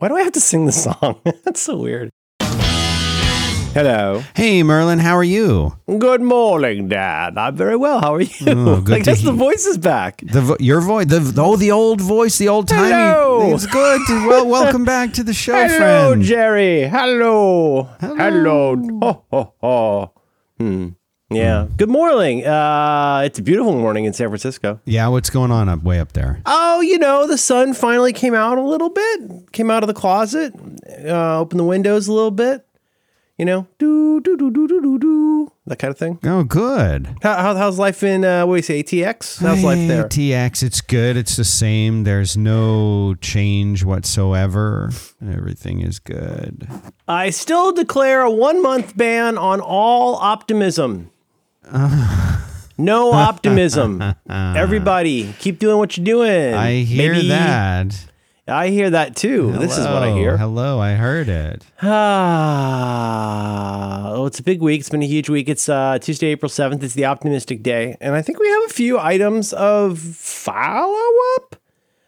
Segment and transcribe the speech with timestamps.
[0.00, 1.20] Why do I have to sing the song?
[1.44, 2.10] That's so weird.
[3.74, 4.22] Hello.
[4.36, 5.76] Hey, Merlin, how are you?
[5.86, 7.36] Good morning, Dad.
[7.36, 8.00] I'm very well.
[8.00, 8.46] How are you?
[8.46, 10.22] Oh, good I to guess the voice is back.
[10.24, 12.92] The vo- your voice, the oh, the old voice, the old timey.
[12.92, 13.52] Hello.
[13.52, 14.00] It's good.
[14.08, 16.22] well, welcome back to the show, Hello, friend.
[16.22, 16.86] Jerry.
[16.86, 17.88] Hello.
[18.00, 18.16] Hello.
[18.16, 18.76] Hello.
[19.02, 20.12] Ho, ho, ho.
[20.58, 20.88] Hmm.
[21.30, 21.66] Yeah.
[21.76, 22.46] Good morning.
[22.46, 24.80] Uh, it's a beautiful morning in San Francisco.
[24.86, 26.40] yeah, what's going on up way up there?
[26.46, 29.52] Oh, you know, the sun finally came out a little bit.
[29.52, 30.54] Came out of the closet.
[31.04, 32.64] Uh, opened the windows a little bit.
[33.36, 36.18] You know, do do do do do do do that kind of thing.
[36.24, 37.06] Oh, good.
[37.22, 39.40] How, how, how's life in uh, what do you say ATX?
[39.40, 40.08] How's life there?
[40.08, 41.16] ATX, it's good.
[41.16, 42.02] It's the same.
[42.04, 44.90] There's no change whatsoever.
[45.22, 46.68] Everything is good.
[47.06, 51.10] I still declare a one month ban on all optimism.
[52.80, 54.00] No optimism.
[54.30, 56.54] Everybody, keep doing what you're doing.
[56.54, 58.04] I hear Maybe- that.
[58.46, 59.52] I hear that too.
[59.52, 60.38] This is what I hear.
[60.38, 61.66] Hello, I heard it.
[61.82, 62.92] Ah,
[64.14, 64.80] oh, it's a big week.
[64.80, 65.48] It's been a huge week.
[65.50, 66.82] It's uh, Tuesday, April 7th.
[66.82, 67.96] It's the optimistic day.
[68.00, 71.56] And I think we have a few items of follow up.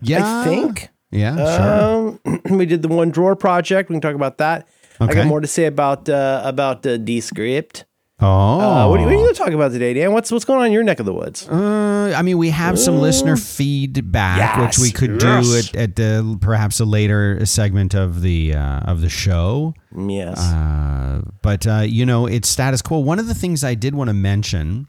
[0.01, 0.89] Yeah, I think.
[1.11, 2.19] Yeah, sure.
[2.25, 3.91] Um, we did the one drawer project.
[3.91, 4.67] We can talk about that.
[4.99, 7.85] I got more to say about uh, about uh, Descript.
[8.23, 10.13] Oh, Uh, what, are, what are you going to talk about today, Dan?
[10.13, 11.49] What's what's going on in your neck of the woods?
[11.49, 15.27] Uh, I mean, we have some listener feedback, which we Yes, could do
[15.59, 19.75] at, at the perhaps a later segment of the uh, of the show.
[19.97, 20.39] Yes.
[20.39, 22.99] Uh, but uh, you know, it's status quo.
[22.99, 24.89] One of the things I did want to mention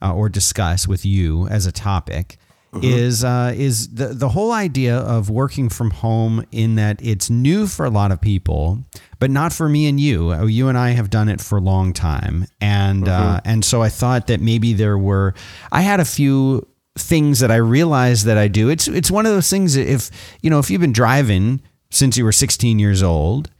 [0.00, 2.38] uh, or discuss with you as a topic
[2.82, 6.44] is uh, is the the whole idea of working from home.
[6.52, 8.84] In that it's new for a lot of people,
[9.18, 10.30] but not for me and you.
[10.32, 13.82] Uh, You and I have done it for a long time, and uh, and so
[13.82, 15.34] I thought that maybe there were.
[15.72, 16.66] I had a few
[16.98, 18.68] things that I realized that I do.
[18.68, 19.74] It's it's one of those things.
[19.74, 20.10] that If
[20.42, 23.50] you know, if you've been driving since you were 16 years old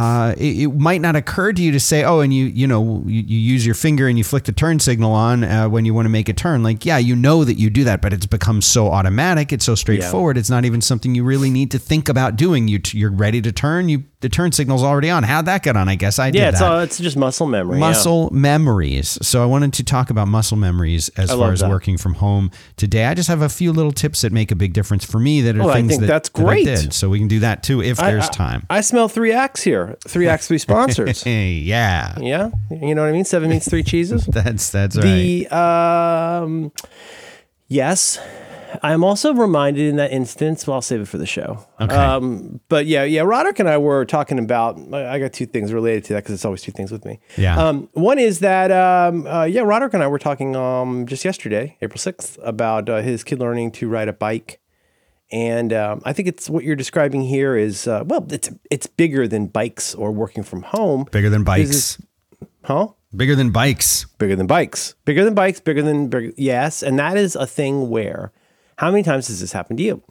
[0.00, 3.02] uh, it, it might not occur to you to say, oh, and you you know
[3.06, 5.92] you, you use your finger and you flick the turn signal on uh, when you
[5.92, 6.62] want to make a turn.
[6.62, 9.52] Like, yeah, you know that you do that, but it's become so automatic.
[9.52, 10.38] It's so straightforward.
[10.38, 12.66] It's not even something you really need to think about doing.
[12.66, 13.90] You you're ready to turn.
[13.90, 15.22] You the turn signal's already on.
[15.22, 15.88] How'd that get on?
[15.88, 16.70] I guess I did yeah, it's that.
[16.70, 17.76] all, it's just muscle memory.
[17.76, 17.80] yeah.
[17.80, 19.18] Muscle memories.
[19.26, 21.70] So I wanted to talk about muscle memories as I far as that.
[21.70, 23.06] working from home today.
[23.06, 25.56] I just have a few little tips that make a big difference for me that
[25.56, 26.64] are Oh, I things think that, that's that I great.
[26.66, 26.92] did.
[26.92, 28.66] So we can do that too if I- there's time.
[28.68, 29.96] I smell three acts here.
[30.06, 31.22] Three acts, three sponsors.
[31.22, 32.14] Hey, yeah.
[32.20, 33.24] yeah, you know what I mean.
[33.24, 34.26] Seven meats, three cheeses.
[34.26, 35.04] That's that's right.
[35.04, 36.72] The um,
[37.68, 38.18] yes,
[38.82, 40.66] I'm also reminded in that instance.
[40.66, 41.66] Well, I'll save it for the show.
[41.80, 41.94] Okay.
[41.94, 44.78] Um, but yeah, yeah, Roderick and I were talking about.
[44.94, 47.20] I got two things related to that because it's always two things with me.
[47.36, 47.56] Yeah.
[47.56, 51.76] Um, one is that um, uh, yeah, Roderick and I were talking um just yesterday,
[51.82, 54.60] April sixth, about uh, his kid learning to ride a bike.
[55.32, 59.28] And um, I think it's what you're describing here is uh, well, it's it's bigger
[59.28, 62.00] than bikes or working from home, Bigger than bikes.
[62.64, 62.88] huh?
[63.14, 64.06] Bigger than bikes.
[64.18, 67.90] bigger than bikes, bigger than bikes, bigger than big, yes, and that is a thing
[67.90, 68.30] where
[68.80, 70.02] how many times has this happened to you?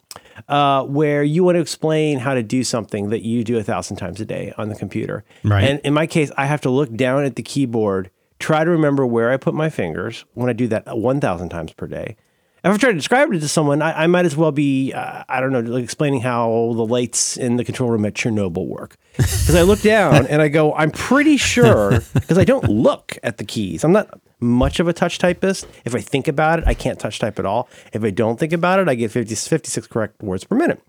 [0.47, 3.97] Uh, where you want to explain how to do something that you do a thousand
[3.97, 5.63] times a day on the computer, Right.
[5.63, 9.07] And in my case, I have to look down at the keyboard, try to remember
[9.07, 12.15] where I put my fingers when I do that one thousand times per day.
[12.63, 15.23] If I try to describe it to someone, I, I might as well be, uh,
[15.29, 18.97] I don't know, like explaining how the lights in the control room at Chernobyl work.
[19.17, 23.37] Because I look down and I go, I'm pretty sure, because I don't look at
[23.37, 23.83] the keys.
[23.83, 24.07] I'm not
[24.39, 25.67] much of a touch typist.
[25.85, 27.67] If I think about it, I can't touch type at all.
[27.93, 30.81] If I don't think about it, I get 50, 56 correct words per minute.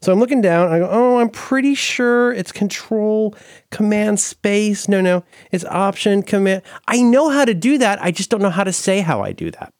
[0.00, 3.34] So I'm looking down and I go, oh, I'm pretty sure it's control,
[3.70, 4.88] command, space.
[4.88, 6.62] No, no, it's option, command.
[6.88, 8.02] I know how to do that.
[8.02, 9.74] I just don't know how to say how I do that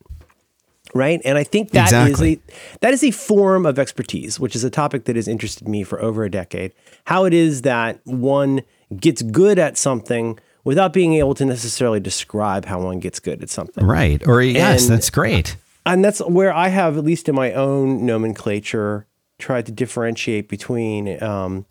[0.97, 1.21] right?
[1.25, 2.41] And I think that is Exactly.
[2.49, 5.83] a that is a form of expertise, which is a topic that has interested me
[5.85, 6.73] for over a decade.
[7.05, 8.63] How it is that one
[8.99, 13.51] gets good at something without being able to necessarily describe how one gets good at
[13.51, 13.85] something.
[13.87, 14.21] Right.
[14.27, 15.57] Or yes, And- that's great.
[15.85, 19.07] And that's where I have, at least in my own nomenclature,
[19.39, 21.23] tried to differentiate between.
[21.23, 21.67] Um,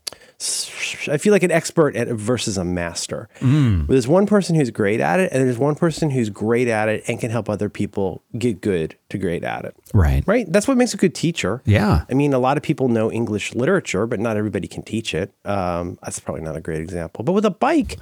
[1.08, 3.30] I feel like an expert at versus a master.
[3.40, 3.88] Mm.
[3.88, 7.04] There's one person who's great at it, and there's one person who's great at it
[7.08, 9.76] and can help other people get good to great at it.
[9.94, 10.24] Right.
[10.28, 10.46] Right?
[10.52, 11.62] That's what makes a good teacher.
[11.66, 12.04] Yeah.
[12.10, 15.32] I mean, a lot of people know English literature, but not everybody can teach it.
[15.46, 17.24] Um, that's probably not a great example.
[17.24, 17.98] But with a bike,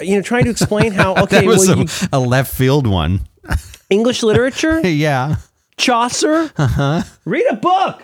[0.00, 2.86] you know, trying to explain how okay, That was well, a, you, a left field
[2.86, 3.20] one.
[3.88, 5.36] English literature, Yeah.
[5.76, 7.02] Chaucer, Uh huh.
[7.24, 8.02] read a book.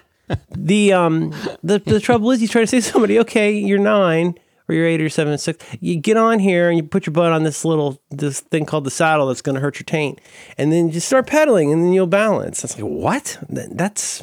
[0.50, 1.30] The um
[1.62, 4.34] the the trouble is, you try to say to somebody, okay, you're nine
[4.68, 5.64] or you're eight or seven or six.
[5.80, 8.84] You get on here and you put your butt on this little this thing called
[8.84, 10.20] the saddle that's going to hurt your taint,
[10.56, 12.62] and then you start pedaling, and then you'll balance.
[12.64, 13.38] It's like what?
[13.48, 14.22] That's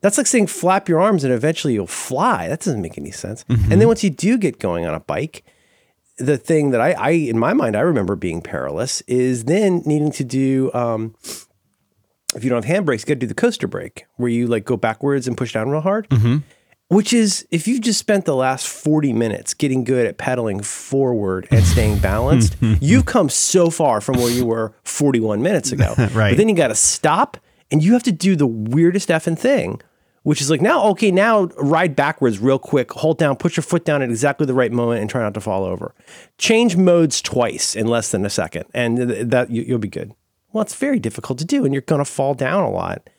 [0.00, 2.48] That's like saying flap your arms and eventually you'll fly.
[2.48, 3.44] That doesn't make any sense.
[3.48, 5.44] And then once you do get going on a bike,
[6.18, 10.12] the thing that I, I in my mind I remember being perilous is then needing
[10.12, 11.14] to do um,
[12.34, 14.64] if you don't have handbrakes, you got to do the coaster brake where you like
[14.64, 16.08] go backwards and push down real hard.
[16.08, 16.38] Mm-hmm.
[16.88, 21.48] Which is if you've just spent the last 40 minutes getting good at pedaling forward
[21.50, 25.94] and staying balanced, you've come so far from where you were 41 minutes ago.
[26.14, 26.30] Right.
[26.30, 27.38] But then you got to stop
[27.70, 29.80] and you have to do the weirdest effing thing,
[30.22, 33.84] which is like now, okay, now ride backwards real quick, hold down, put your foot
[33.84, 35.94] down at exactly the right moment and try not to fall over.
[36.38, 40.14] Change modes twice in less than a second and th- that you, you'll be good.
[40.54, 43.10] Well, it's very difficult to do and you're going to fall down a lot.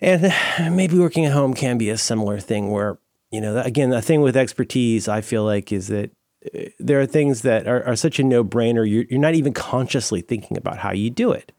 [0.00, 0.32] And
[0.76, 2.98] maybe working at home can be a similar thing where,
[3.30, 6.10] you know, again, the thing with expertise, I feel like, is that
[6.54, 8.88] uh, there are things that are, are such a no brainer.
[8.88, 11.52] You're, you're not even consciously thinking about how you do it.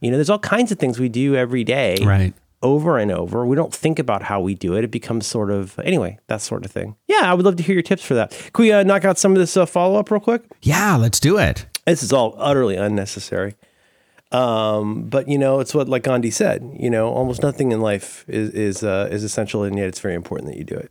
[0.00, 2.34] You know, there's all kinds of things we do every day Right.
[2.62, 3.46] over and over.
[3.46, 4.84] We don't think about how we do it.
[4.84, 6.96] It becomes sort of, anyway, that sort of thing.
[7.06, 8.30] Yeah, I would love to hear your tips for that.
[8.52, 10.42] Can we uh, knock out some of this uh, follow up real quick?
[10.62, 11.66] Yeah, let's do it.
[11.86, 13.54] This is all utterly unnecessary.
[14.34, 16.68] Um, but you know, it's what like Gandhi said.
[16.78, 20.14] You know, almost nothing in life is is uh, is essential, and yet it's very
[20.14, 20.90] important that you do it.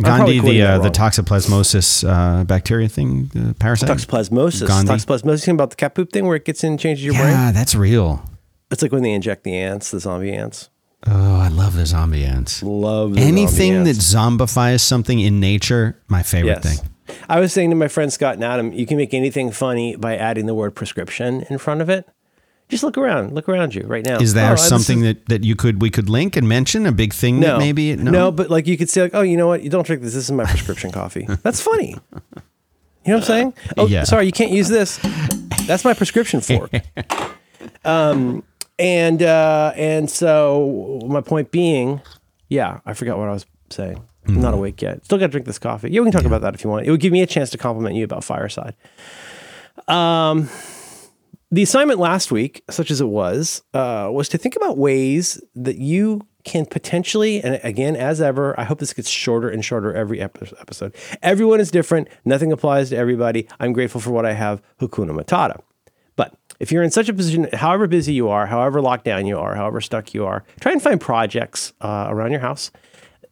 [0.00, 3.88] Gandhi, the uh, the toxoplasmosis uh, bacteria thing, the parasite.
[3.88, 4.66] toxoplasmosis.
[4.68, 4.92] Gandhi.
[4.92, 7.28] Toxoplasmosis thing about the cat poop thing, where it gets in and changes your brain.
[7.28, 8.22] yeah, that's real.
[8.70, 10.70] It's like when they inject the ants, the zombie ants.
[11.06, 12.62] Oh, I love the zombie ants.
[12.62, 16.80] Love the Anything zombie that zombifies something in nature, my favorite Yes.
[16.80, 16.88] thing.
[17.28, 20.16] I was saying to my friend Scott and Adam, you can make anything funny by
[20.16, 22.08] adding the word prescription in front of it.
[22.68, 24.18] Just look around, look around you right now.
[24.18, 26.92] Is there Oh, something is- that, that you could we could link and mention a
[26.92, 29.46] big thing that no, maybe no, but like you could say like, oh, you know
[29.46, 29.62] what?
[29.62, 30.14] You don't drink this.
[30.14, 31.26] This is my prescription coffee.
[31.44, 31.90] That's funny.
[33.04, 33.54] You know what I'm saying?
[33.76, 34.02] Oh, Yeah.
[34.02, 34.98] sorry, you can't use this.
[35.68, 36.72] That's my prescription fork.
[37.84, 38.42] um,
[38.80, 42.00] and uh, and so my point being,
[42.48, 44.02] yeah, I forgot what I was saying.
[44.26, 45.04] I'm not awake yet.
[45.04, 45.88] Still got to drink this coffee.
[45.92, 46.84] Yeah, we can talk about that if you want.
[46.84, 48.74] It would give me a chance to compliment you about Fireside.
[49.86, 50.48] Um,
[51.50, 55.76] the assignment last week, such as it was, uh, was to think about ways that
[55.76, 60.20] you can potentially, and again, as ever, I hope this gets shorter and shorter every
[60.20, 60.94] epi- episode.
[61.22, 62.08] Everyone is different.
[62.24, 63.48] Nothing applies to everybody.
[63.58, 64.62] I'm grateful for what I have.
[64.80, 65.60] Hakuna Matata.
[66.14, 69.38] But if you're in such a position, however busy you are, however locked down you
[69.38, 72.70] are, however stuck you are, try and find projects uh, around your house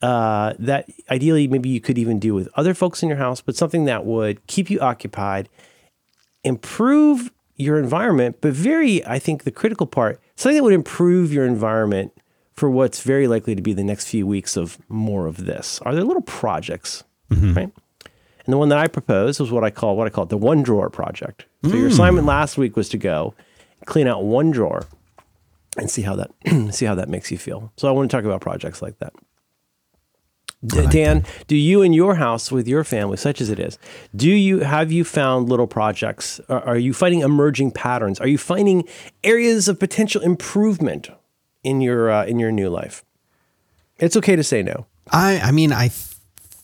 [0.03, 3.57] uh, that ideally maybe you could even do with other folks in your house, but
[3.57, 5.49] something that would keep you occupied,
[6.43, 11.47] improve your environment, but very, I think the critical part, something that would improve your
[11.47, 12.13] environment
[12.55, 15.81] for what's very likely to be the next few weeks of more of this.
[15.83, 17.55] Are there little projects, mm-hmm.
[17.55, 17.71] right?
[18.45, 20.37] And the one that I proposed was what I call what I call it the
[20.37, 21.47] one drawer project.
[21.65, 21.93] So your mm.
[21.93, 23.35] assignment last week was to go
[23.87, 24.87] clean out one drawer
[25.79, 26.31] and see how that
[26.75, 27.73] see how that makes you feel.
[27.77, 29.15] So I want to talk about projects like that.
[30.67, 33.79] D- Dan, do you in your house with your family, such as it is,
[34.17, 36.41] do you have you found little projects?
[36.49, 38.21] Are, are you finding emerging patterns?
[38.21, 38.85] Are you finding
[39.23, 41.11] areas of potential improvement
[41.63, 43.05] in your uh, in your new life?
[43.99, 44.87] It's okay to say no.
[45.11, 46.15] I I mean I th-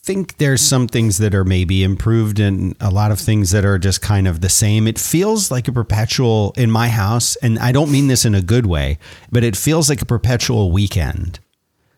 [0.03, 3.77] think there's some things that are maybe improved and a lot of things that are
[3.77, 4.87] just kind of the same.
[4.87, 8.41] It feels like a perpetual in my house and I don't mean this in a
[8.41, 8.97] good way,
[9.31, 11.39] but it feels like a perpetual weekend.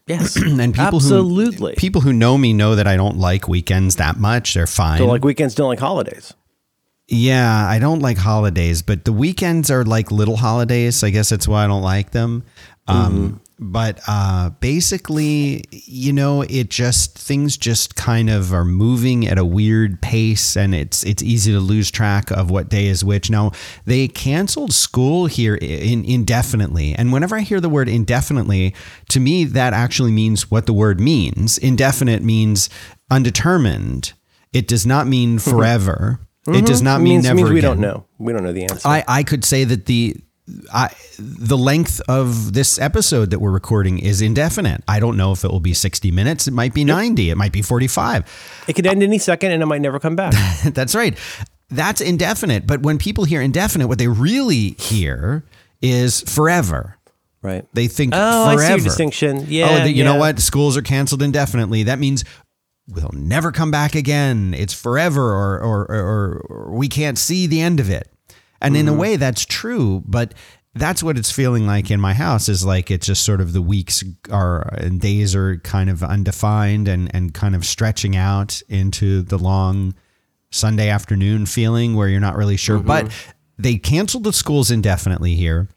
[0.08, 1.72] Yes, And people absolutely.
[1.72, 4.54] who people who know me know that I don't like weekends that much.
[4.54, 5.00] They're fine.
[5.00, 6.34] don't like weekends, don't like holidays.
[7.08, 11.04] Yeah, I don't like holidays, but the weekends are like little holidays.
[11.04, 12.44] I guess that's why I don't like them.
[12.88, 13.42] Um,
[13.72, 19.46] but uh, basically, you know, it just things just kind of are moving at a
[19.46, 23.30] weird pace, and it's it's easy to lose track of what day is which.
[23.30, 23.52] Now
[23.86, 28.76] they canceled school here in, indefinitely, and whenever I hear the word indefinitely,
[29.10, 31.58] to me that actually means what the word means.
[31.58, 32.70] Indefinite means
[33.10, 34.14] undetermined.
[34.52, 36.20] It does not mean forever.
[36.48, 37.72] It does not It mean means, never means we again.
[37.72, 38.06] don't know.
[38.18, 38.86] We don't know the answer.
[38.88, 40.18] I, I could say that the
[40.74, 44.84] I, the length of this episode that we're recording is indefinite.
[44.88, 46.48] I don't know if it will be 60 minutes.
[46.48, 47.30] It might be 90.
[47.30, 48.64] It might be 45.
[48.68, 50.34] it could end uh, any second, and it might never come back.
[50.66, 51.18] That's right.
[51.70, 52.68] That's indefinite.
[52.68, 55.44] But when people hear indefinite, what they really hear
[55.82, 56.98] is forever.
[57.42, 57.66] right.
[57.74, 58.66] They think Oh, I forever.
[58.66, 59.38] see your distinction.
[59.40, 59.68] Oh, yeah.
[59.70, 60.40] oh, the- you know what?
[60.40, 61.84] Schools are canceled indefinitely.
[61.84, 62.26] That means
[62.90, 64.54] we'll never come back again.
[64.54, 68.10] It's forever, or or or, or we can't see the end of it.
[68.64, 68.88] And Mm-hmm.
[68.88, 70.02] in a way, that's true.
[70.08, 70.34] But
[70.74, 72.50] that's what it's feeling like in my house.
[72.50, 76.88] Is like it's just sort of the weeks are and days are kind of undefined
[76.88, 79.94] and and kind of stretching out into the long
[80.50, 82.80] Sunday afternoon feeling where you're not really sure.
[82.80, 83.12] But
[83.58, 85.68] they canceled the schools indefinitely here.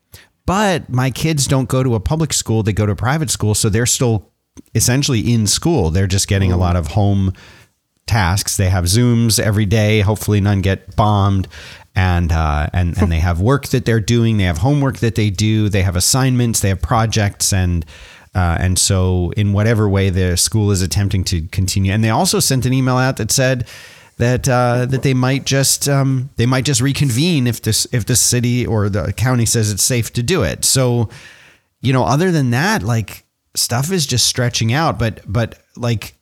[0.46, 3.54] But my kids don't go to a public school, they go to a private school.
[3.54, 4.30] So they're still
[4.74, 5.90] essentially in school.
[5.90, 7.32] They're just getting a lot of home
[8.06, 8.56] tasks.
[8.56, 10.00] They have Zooms every day.
[10.00, 11.48] Hopefully, none get bombed.
[11.96, 14.36] And, uh, and and they have work that they're doing.
[14.36, 15.70] They have homework that they do.
[15.70, 16.60] They have assignments.
[16.60, 17.54] They have projects.
[17.54, 17.86] And
[18.36, 22.38] uh, and so, in whatever way the school is attempting to continue, and they also
[22.38, 23.66] sent an email out that said
[24.18, 28.14] that uh, that they might just um, they might just reconvene if this if the
[28.14, 30.66] city or the county says it's safe to do it.
[30.66, 31.08] So,
[31.80, 33.24] you know, other than that, like
[33.54, 34.98] stuff is just stretching out.
[34.98, 36.15] But but like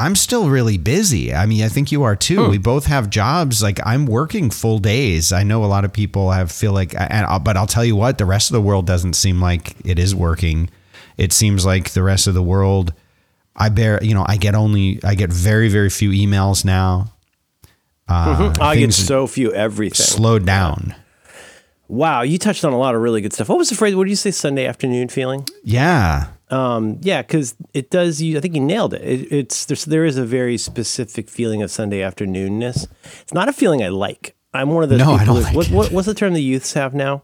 [0.00, 1.34] I'm still really busy.
[1.34, 2.44] I mean, I think you are too.
[2.44, 2.50] Hmm.
[2.50, 3.62] We both have jobs.
[3.62, 5.30] Like I'm working full days.
[5.30, 7.96] I know a lot of people have feel like, and I'll, but I'll tell you
[7.96, 10.70] what, the rest of the world doesn't seem like it is working.
[11.18, 12.94] It seems like the rest of the world,
[13.54, 17.12] I bear, you know, I get only, I get very, very few emails now.
[18.08, 18.62] Uh, mm-hmm.
[18.62, 19.94] I get so few everything.
[19.94, 20.94] slowed down.
[21.88, 23.48] Wow, you touched on a lot of really good stuff.
[23.48, 23.94] What was the phrase?
[23.94, 24.30] What did you say?
[24.30, 25.46] Sunday afternoon feeling?
[25.62, 26.28] Yeah.
[26.50, 28.20] Um, yeah, because it does.
[28.20, 29.02] You, I think you nailed it.
[29.02, 32.86] it it's there's, there is a very specific feeling of Sunday afternoonness.
[33.22, 34.34] It's not a feeling I like.
[34.52, 34.98] I'm one of those.
[34.98, 35.72] No, I people don't who- like what, it.
[35.72, 37.22] what, what's the term the youths have now?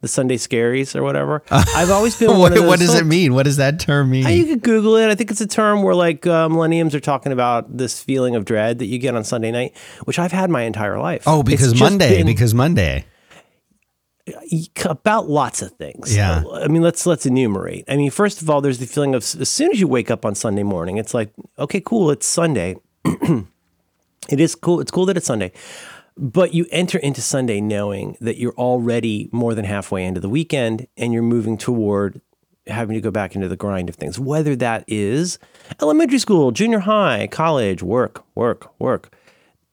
[0.00, 1.42] The Sunday scaries or whatever.
[1.50, 2.66] I've always been one What, of those.
[2.66, 3.32] what does it mean?
[3.32, 4.28] What does that term mean?
[4.28, 5.08] You could Google it.
[5.08, 8.44] I think it's a term where like uh, millenniums are talking about this feeling of
[8.44, 11.22] dread that you get on Sunday night, which I've had my entire life.
[11.26, 13.06] oh, because Monday, been because Monday.
[14.84, 16.16] About lots of things.
[16.16, 16.42] Yeah.
[16.52, 17.84] I mean, let's let's enumerate.
[17.88, 20.24] I mean, first of all, there's the feeling of as soon as you wake up
[20.24, 22.76] on Sunday morning, it's like, okay, cool, it's Sunday.
[23.04, 24.80] it is cool.
[24.80, 25.52] It's cool that it's Sunday.
[26.16, 30.86] But you enter into Sunday knowing that you're already more than halfway into the weekend
[30.96, 32.20] and you're moving toward
[32.66, 35.38] having to go back into the grind of things, whether that is
[35.82, 39.14] elementary school, junior high, college, work, work, work.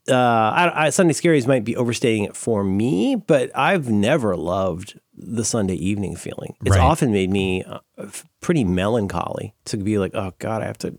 [0.08, 4.98] Uh, I, I, Sunday scaries might be overstating it for me, but I've never loved
[5.16, 6.56] the Sunday evening feeling.
[6.64, 6.80] It's Right.
[6.80, 7.78] often made me uh,
[8.40, 10.96] pretty melancholy to be like, oh God, I have to.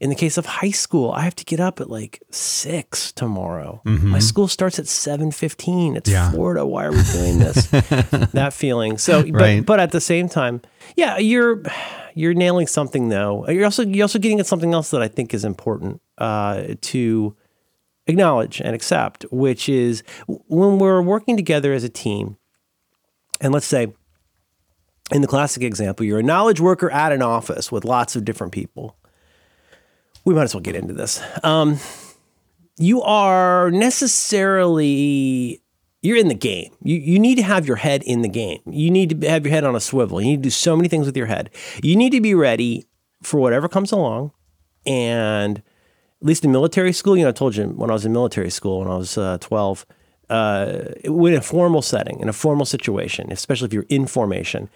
[0.00, 3.80] In the case of high school, I have to get up at like six tomorrow.
[3.84, 5.96] My school starts at seven fifteen.
[5.96, 6.14] It's Mm-hmm.
[6.14, 6.30] Yeah.
[6.30, 6.64] Florida.
[6.66, 7.66] Why are we doing this?
[8.32, 8.96] that feeling.
[8.98, 9.66] So, but, Right.
[9.66, 10.60] but at the same time,
[10.96, 11.62] yeah, you're
[12.14, 13.48] you're nailing something though.
[13.48, 17.34] You're also you're also getting at something else that I think is important uh, to
[18.08, 22.36] acknowledge and accept, which is when we're working together as a team,
[23.40, 23.92] and let's say
[25.12, 28.52] in the classic example, you're a knowledge worker at an office with lots of different
[28.52, 28.96] people.
[30.24, 31.22] We might as well get into this.
[31.42, 31.78] Um,
[32.76, 35.62] you are necessarily
[36.02, 36.72] you're in the game.
[36.82, 38.60] You you need to have your head in the game.
[38.66, 40.20] You need to have your head on a swivel.
[40.20, 41.50] You need to do so many things with your head.
[41.82, 42.86] You need to be ready
[43.22, 44.32] for whatever comes along.
[44.86, 45.62] And
[46.20, 48.50] at least in military school, you know, I told you when I was in military
[48.50, 49.86] school when I was uh, 12,
[50.30, 54.68] uh, in a formal setting, in a formal situation, especially if you're in formation,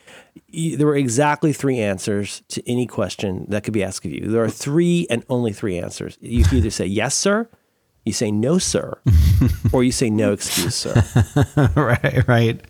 [0.49, 4.29] you, there were exactly three answers to any question that could be asked of you.
[4.29, 6.17] There are three and only three answers.
[6.21, 7.49] You can either say yes, sir,
[8.05, 8.99] you say no, sir,
[9.73, 11.03] or you say no, excuse, sir.
[11.77, 12.61] right, right.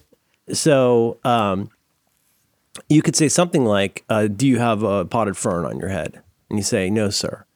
[0.53, 1.71] So um,
[2.89, 6.21] you could say something like, uh, "Do you have a potted fern on your head?"
[6.51, 7.47] And you say, "No, sir."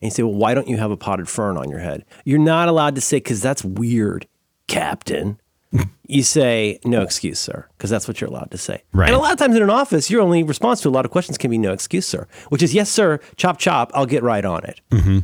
[0.00, 2.38] And you say, "Well, why don't you have a potted fern on your head?" You're
[2.38, 4.26] not allowed to say, "Because that's weird,
[4.66, 5.40] Captain."
[6.06, 8.82] you say, "No excuse, sir," because that's what you're allowed to say.
[8.92, 9.08] Right.
[9.08, 11.10] And a lot of times in an office, your only response to a lot of
[11.10, 13.20] questions can be, "No excuse, sir," which is, "Yes, sir.
[13.36, 13.90] Chop, chop.
[13.94, 15.18] I'll get right on it." Mm-hmm.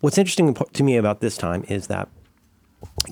[0.00, 2.08] What's interesting to me about this time is that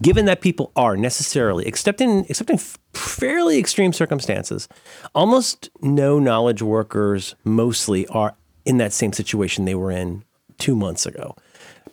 [0.00, 2.58] given that people are necessarily, except in except in
[2.92, 4.68] fairly extreme circumstances,
[5.14, 10.24] almost no knowledge workers mostly are in that same situation they were in
[10.58, 11.34] two months ago.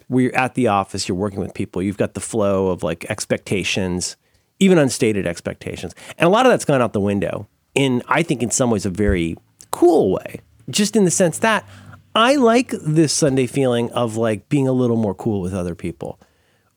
[0.07, 3.05] Where you're at the office, you're working with people, you've got the flow of like
[3.09, 4.15] expectations,
[4.59, 7.47] even unstated expectations, and a lot of that's gone out the window.
[7.73, 9.35] In I think in some ways a very
[9.71, 11.67] cool way, just in the sense that
[12.15, 16.19] I like this Sunday feeling of like being a little more cool with other people.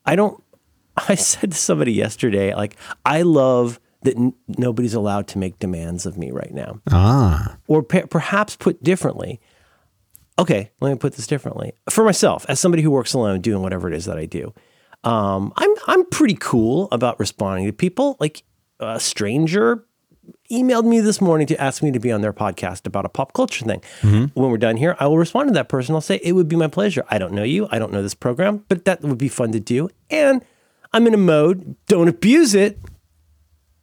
[0.05, 0.41] I don't.
[1.09, 2.75] I said to somebody yesterday, like,
[3.05, 6.79] I love that n- nobody's allowed to make demands of me right now.
[6.89, 9.39] Ah, Or pe- perhaps put differently.
[10.39, 11.73] Okay, let me put this differently.
[11.89, 14.53] For myself, as somebody who works alone, doing whatever it is that I do,
[15.03, 18.17] um, I'm I'm pretty cool about responding to people.
[18.19, 18.43] Like
[18.79, 19.83] a stranger
[20.51, 23.33] emailed me this morning to ask me to be on their podcast about a pop
[23.33, 23.81] culture thing.
[24.01, 25.95] When we're done here, I will respond to that person.
[25.95, 27.03] I'll say, it would be my pleasure.
[27.09, 27.67] I don't know you.
[27.71, 29.89] I don't know this program, but that would be fun to do.
[30.09, 30.43] And
[30.93, 32.77] I'm in a mode, don't abuse it,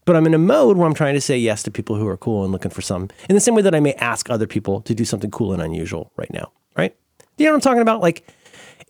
[0.04, 2.16] but I'm in a mode where I'm trying to say yes to people who are
[2.16, 4.80] cool and looking for some, in the same way that I may ask other people
[4.82, 6.52] to do something cool and unusual right now.
[6.76, 6.96] Right?
[7.38, 8.00] You know what I'm talking about?
[8.00, 8.26] Like,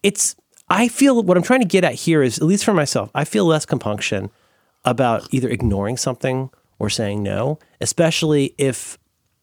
[0.02, 0.36] it's,
[0.68, 3.24] I feel what I'm trying to get at here is, at least for myself, I
[3.24, 4.30] feel less compunction
[4.84, 8.98] about either ignoring something or or saying no, especially if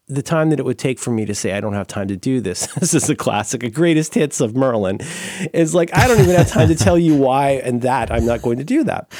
[0.08, 2.16] the time that it would take for me to say I don't have time to
[2.16, 2.68] do this.
[2.80, 4.98] This is a classic, a greatest hits of Merlin.
[5.52, 8.42] Is like I don't even have time to tell you why and that I'm not
[8.42, 9.12] going to do that.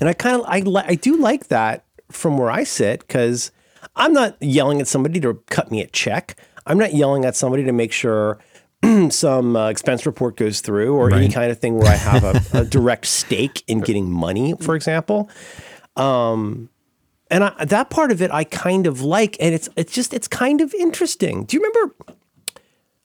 [0.00, 3.50] And I kind of I li- I do like that from where I sit because
[3.96, 6.36] I'm not yelling at somebody to cut me a check.
[6.66, 8.38] I'm not yelling at somebody to make sure
[9.10, 12.60] some uh, expense report goes through or any kind of thing where I have a,
[12.60, 15.28] a direct stake in getting money, for example.
[15.96, 16.70] Um,
[17.30, 20.28] and I, that part of it I kind of like, and it's it's just it's
[20.28, 21.44] kind of interesting.
[21.44, 21.94] Do you remember?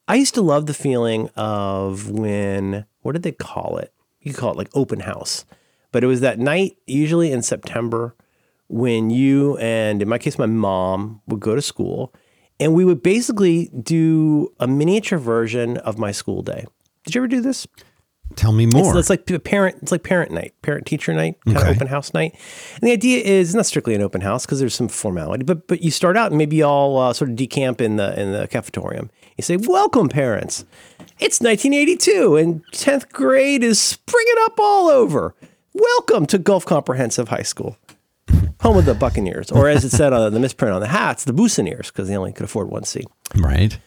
[0.07, 3.93] I used to love the feeling of when what did they call it?
[4.21, 5.45] You call it like open house,
[5.93, 8.13] but it was that night, usually in September,
[8.67, 12.13] when you and in my case my mom would go to school,
[12.59, 16.65] and we would basically do a miniature version of my school day.
[17.05, 17.65] Did you ever do this?
[18.35, 18.97] Tell me more.
[18.97, 19.77] It's, it's like parent.
[19.83, 21.69] It's like parent night, parent teacher night, kind Okay.
[21.69, 22.33] of open house night.
[22.75, 25.81] And the idea is not strictly an open house because there's some formality, but but
[25.83, 28.47] you start out and maybe you all uh, sort of decamp in the in the
[28.47, 29.09] cafetorium.
[29.37, 30.65] You say, "Welcome, parents.
[31.19, 35.35] It's 1982, and 10th grade is springing up all over.
[35.73, 37.77] Welcome to Gulf Comprehensive High School."
[38.61, 41.33] Home of the Buccaneers, or as it said on the misprint on the hats, the
[41.33, 43.05] Buccaneers, because they only could afford one seat.
[43.35, 43.77] right.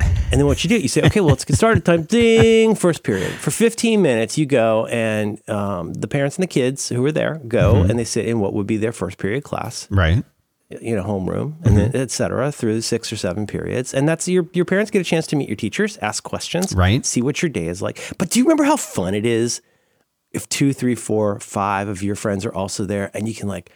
[0.00, 1.84] And then what you do, you say, okay, well, let's get started.
[1.86, 3.32] Time ding, first period.
[3.32, 7.40] For 15 minutes, you go and um, the parents and the kids who are there
[7.48, 10.22] go and they sit in what would be their first period class, Right.
[10.68, 13.92] you know, homeroom, and then et cetera, through six or seven periods.
[13.94, 17.04] And that's your, your parents get a chance to meet your teachers, ask questions, Right.
[17.06, 17.98] see what your day is like.
[18.18, 19.62] But do you remember how fun it is
[20.32, 23.70] if two, three, four, five of your friends are also there and you can like,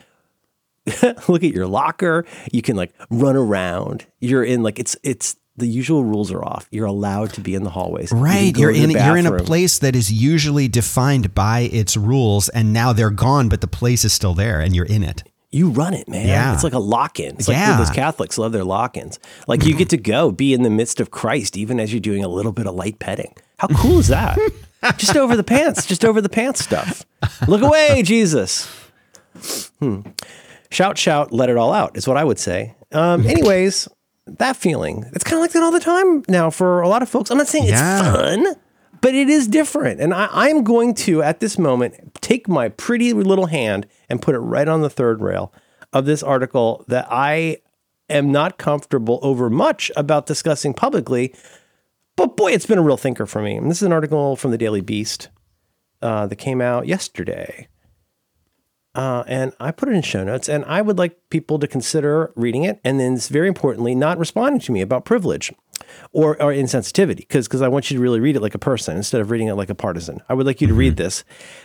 [1.28, 2.24] look at your locker.
[2.52, 4.06] You can like run around.
[4.20, 6.66] You're in like it's it's the usual rules are off.
[6.70, 8.10] You're allowed to be in the hallways.
[8.10, 8.52] Right.
[8.52, 12.72] go You're in you're in a place that is usually defined by its rules and
[12.72, 15.22] now they're gone, but the place is still there and you're in it.
[15.54, 16.26] You run it, man.
[16.26, 16.54] Yeah.
[16.54, 17.34] It's like a lock-in.
[17.36, 17.76] It's like Yeah.
[17.76, 19.18] those Catholics love their lock-ins.
[19.46, 22.24] Like you get to go be in the midst of Christ, even as you're doing
[22.24, 23.34] a little bit of light petting.
[23.58, 24.38] How cool is that?
[24.96, 27.04] just over the pants, just over the pants stuff.
[27.46, 28.66] Look away, Jesus.
[29.78, 30.00] Hmm.
[30.70, 32.74] Shout, shout, let it all out is what I would say.
[32.92, 33.88] Um, anyways,
[34.26, 37.08] that feeling, it's kind of like that all the time now for a lot of
[37.08, 37.30] folks.
[37.30, 38.56] I'm not saying it's fun,
[39.00, 40.00] but it is different.
[40.00, 44.34] And I, I'm going to, at this moment, take my pretty little hand and put
[44.34, 45.52] it right on the third rail
[45.92, 47.58] of this article that I
[48.08, 51.34] am not comfortable over much about discussing publicly.
[52.16, 53.56] But boy, it's been a real thinker for me.
[53.56, 55.28] And this is an article from the Daily Beast
[56.02, 57.68] uh, that came out yesterday.
[58.94, 62.30] Uh, and I put it in show notes, and I would like people to consider
[62.36, 65.50] reading it, and then, very importantly, not responding to me about privilege
[66.12, 69.22] or, or insensitivity, because I want you to really read it like a person instead
[69.22, 70.20] of reading it like a partisan.
[70.28, 71.24] I would like you to read this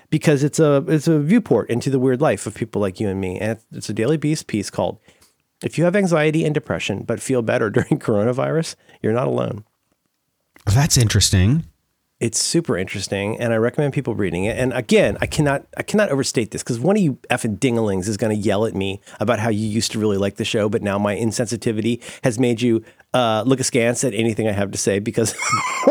[0.09, 3.19] because it's a it's a viewport into the weird life of people like you and
[3.19, 4.97] me, and it's a Daily Beast piece called
[5.61, 9.65] "If you have anxiety and depression but feel better during coronavirus, you're not alone."
[10.73, 11.65] That's interesting.
[12.19, 14.57] It's super interesting, and I recommend people reading it.
[14.57, 18.17] And again, I cannot I cannot overstate this because one of you effing dinglings is
[18.17, 20.81] going to yell at me about how you used to really like the show, but
[20.81, 24.97] now my insensitivity has made you uh, look askance at anything I have to say
[24.97, 25.35] because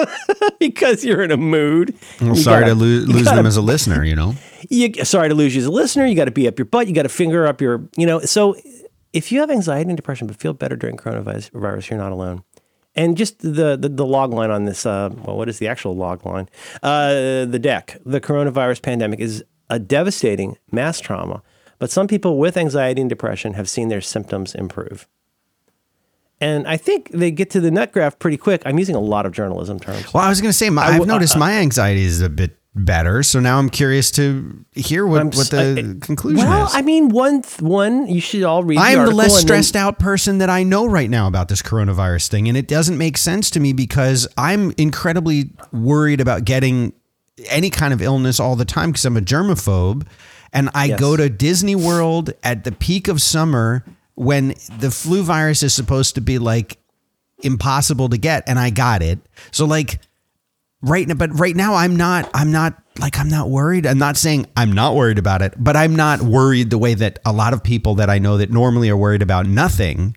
[0.58, 1.94] because you're in a mood.
[2.20, 4.34] I'm sorry gotta- to lo- lose gotta- them as a listener, you know.
[4.68, 6.06] you sorry to lose you as a listener.
[6.06, 6.88] You got to be up your butt.
[6.88, 8.20] You got to finger up your, you know.
[8.20, 8.56] So
[9.12, 12.42] if you have anxiety and depression but feel better during coronavirus, virus, you're not alone.
[12.96, 15.94] And just the, the the log line on this, uh, well, what is the actual
[15.94, 16.48] log line?
[16.82, 17.98] Uh, the deck.
[18.06, 21.42] The coronavirus pandemic is a devastating mass trauma,
[21.78, 25.06] but some people with anxiety and depression have seen their symptoms improve.
[26.40, 28.62] And I think they get to the nut graph pretty quick.
[28.66, 30.12] I'm using a lot of journalism terms.
[30.12, 33.22] Well, I was going to say, my, I've noticed my anxiety is a bit better.
[33.22, 36.74] So now I'm curious to hear what, what the I- conclusion Well, is.
[36.74, 38.78] I mean, one th- one you should all read.
[38.78, 41.48] I'm the article less and then- stressed out person that I know right now about
[41.48, 42.48] this coronavirus thing.
[42.48, 46.92] And it doesn't make sense to me because I'm incredibly worried about getting
[47.48, 50.06] any kind of illness all the time because I'm a germaphobe.
[50.52, 51.00] And I Yes.
[51.00, 53.84] go to Disney World at the peak of summer
[54.14, 56.78] when the flu virus is supposed to be like
[57.42, 58.44] impossible to get.
[58.46, 59.18] And I got it.
[59.50, 60.00] So, like,
[60.86, 63.86] right now, but right now I'm not, I'm not like, I'm not worried.
[63.86, 67.18] I'm not saying I'm not worried about it, but I'm not worried the way that
[67.26, 70.16] a lot of people that I know that normally are worried about nothing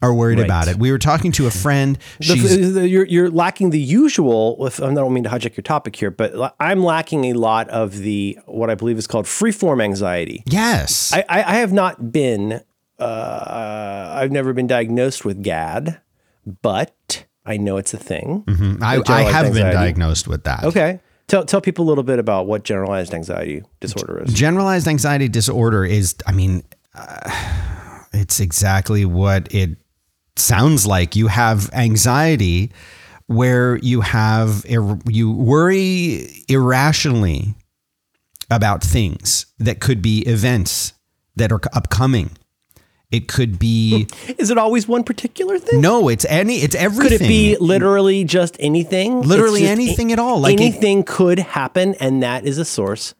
[0.00, 0.44] are worried Right.
[0.46, 0.76] about it.
[0.78, 1.96] We were talking to a friend.
[2.18, 4.66] The- the- you're, you're lacking the usual.
[4.66, 7.98] If I don't mean to hijack your topic here, but I'm lacking a lot of
[7.98, 10.42] the what I believe is called freeform anxiety.
[10.46, 11.12] yes.
[11.12, 12.62] I, I, I have not been.
[12.98, 16.00] Uh, I've never been diagnosed with GAD,
[16.62, 18.44] but I know it's a thing.
[18.46, 18.82] Mm-hmm.
[18.82, 20.64] I, I have been diagnosed with that.
[20.64, 24.32] Okay, tell tell people a little bit about what generalized anxiety disorder is.
[24.32, 26.62] Generalized anxiety disorder is, I mean,
[26.94, 27.30] uh,
[28.12, 29.76] it's exactly what it
[30.36, 31.16] sounds like.
[31.16, 32.72] You have anxiety
[33.26, 34.64] where you have
[35.08, 37.54] you worry irrationally
[38.50, 40.92] about things that could be events
[41.36, 42.30] that are upcoming.
[43.12, 44.08] It could be.
[44.38, 45.80] Is it always one particular thing?
[45.80, 46.56] No, it's any.
[46.56, 47.18] It's everything.
[47.18, 49.20] Could it be literally just anything?
[49.20, 50.40] Literally anything at all.
[50.40, 53.14] Like anything it, could happen, and that is a source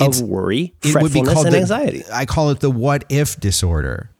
[0.00, 2.02] of worry, fretfulness, and the, anxiety.
[2.12, 4.10] I call it the "what if" disorder.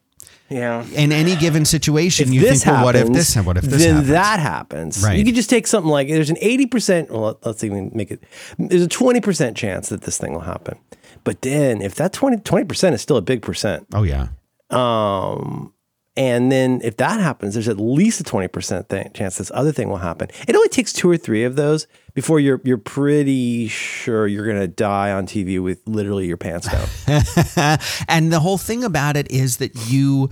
[0.48, 0.84] Yeah.
[0.94, 3.34] In any given situation, if you think, happens, well, what if this?
[3.34, 3.82] And what if this?
[3.82, 4.08] Then happens?
[4.10, 5.02] that happens.
[5.02, 5.18] Right.
[5.18, 7.10] You could just take something like there's an eighty percent.
[7.10, 8.22] Well, let's even make it.
[8.56, 10.78] There's a twenty percent chance that this thing will happen.
[11.24, 13.88] But then, if that 20 percent is still a big percent.
[13.92, 14.28] Oh yeah.
[14.70, 15.72] Um,
[16.16, 19.98] and then if that happens, there's at least a 20% chance this other thing will
[19.98, 20.28] happen.
[20.48, 24.60] It only takes two or three of those before you're you're pretty sure you're going
[24.60, 27.78] to die on TV with literally your pants down.
[28.08, 30.30] and the whole thing about it is that you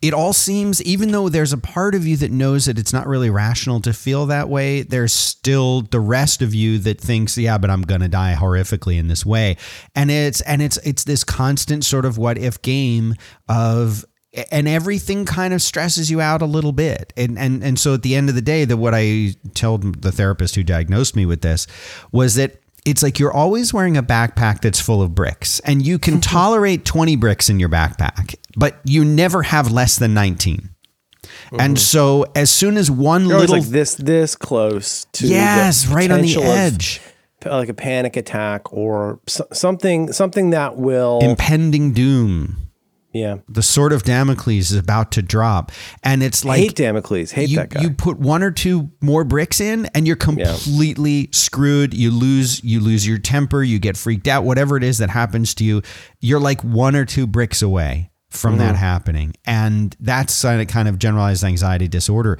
[0.00, 3.06] it all seems even though there's a part of you that knows that it's not
[3.06, 7.58] really rational to feel that way there's still the rest of you that thinks yeah
[7.58, 9.56] but i'm to die horrifically in this way
[9.94, 13.14] and it's and it's it's this constant sort of what if game
[13.48, 14.04] of
[14.50, 17.12] and everything kind of stresses you out a little bit.
[17.16, 20.12] And and and so at the end of the day, that what I told the
[20.12, 21.66] therapist who diagnosed me with this
[22.10, 25.98] was that it's like you're always wearing a backpack that's full of bricks and you
[25.98, 30.70] can tolerate 20 bricks in your backpack, but you never have less than 19.
[31.22, 31.60] Mm-hmm.
[31.60, 36.10] And so as soon as one you're little like this this close to Yes, right
[36.10, 36.98] on the edge.
[36.98, 37.10] Of,
[37.46, 42.63] like a panic attack or something something that will impending doom
[43.14, 43.36] yeah.
[43.48, 45.70] The sword of Damocles is about to drop.
[46.02, 47.30] And it's like Hate Damocles.
[47.30, 47.82] Hate you, that guy.
[47.82, 51.26] You put one or two more bricks in and you're completely yeah.
[51.30, 51.94] screwed.
[51.94, 55.54] You lose you lose your temper, you get freaked out, whatever it is that happens
[55.54, 55.82] to you,
[56.20, 58.60] you're like one or two bricks away from mm-hmm.
[58.60, 59.32] that happening.
[59.46, 62.38] And that's kind of generalized anxiety disorder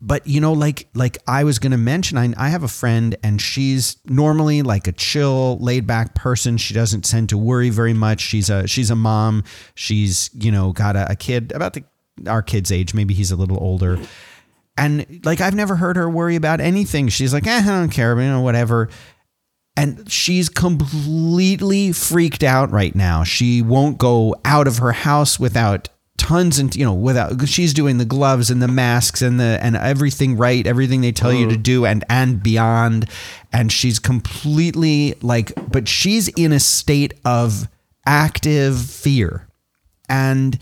[0.00, 3.16] but you know like like i was going to mention I, I have a friend
[3.22, 6.56] and she's normally like a chill laid back person.
[6.56, 8.20] She doesn't tend to worry very much.
[8.20, 9.44] She's a she's a mom.
[9.74, 11.84] She's you know got a, a kid about the
[12.26, 12.94] our kid's age.
[12.94, 13.98] Maybe he's a little older.
[14.78, 17.08] And like i've never heard her worry about anything.
[17.08, 18.88] She's like eh, i don't care you know whatever.
[19.78, 23.24] And she's completely freaked out right now.
[23.24, 25.90] She won't go out of her house without
[26.26, 29.76] tons and you know without she's doing the gloves and the masks and the and
[29.76, 31.62] everything right everything they tell you to mm.
[31.62, 33.08] do and and beyond
[33.52, 37.68] and she's completely like but she's in a state of
[38.06, 39.46] active fear
[40.08, 40.58] and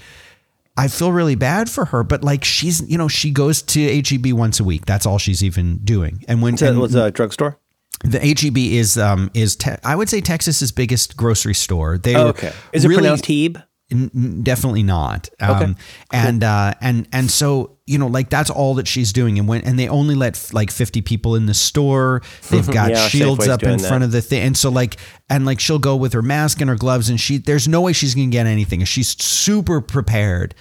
[0.77, 4.33] I feel really bad for her, but like she's, you know, she goes to HEB
[4.33, 4.87] once a week.
[4.87, 6.24] That's all she's even doing.
[6.27, 7.61] And when it was a drugstore.
[8.03, 11.96] The HEB is um is te- I would say Texas's biggest grocery store.
[11.96, 12.53] They oh, okay.
[12.72, 13.62] Is it really, pronounced Hebe?
[13.94, 15.28] N- definitely not.
[15.40, 15.74] Um, okay.
[16.12, 16.50] And cool.
[16.50, 19.38] uh, and and so you know, like that's all that she's doing.
[19.38, 22.22] And when and they only let f- like fifty people in the store.
[22.50, 24.42] They've got yeah, shields up in front of the thing.
[24.42, 24.96] And so like
[25.28, 27.92] and like she'll go with her mask and her gloves, and she there's no way
[27.92, 28.85] she's gonna get anything.
[28.85, 30.54] She's super prepared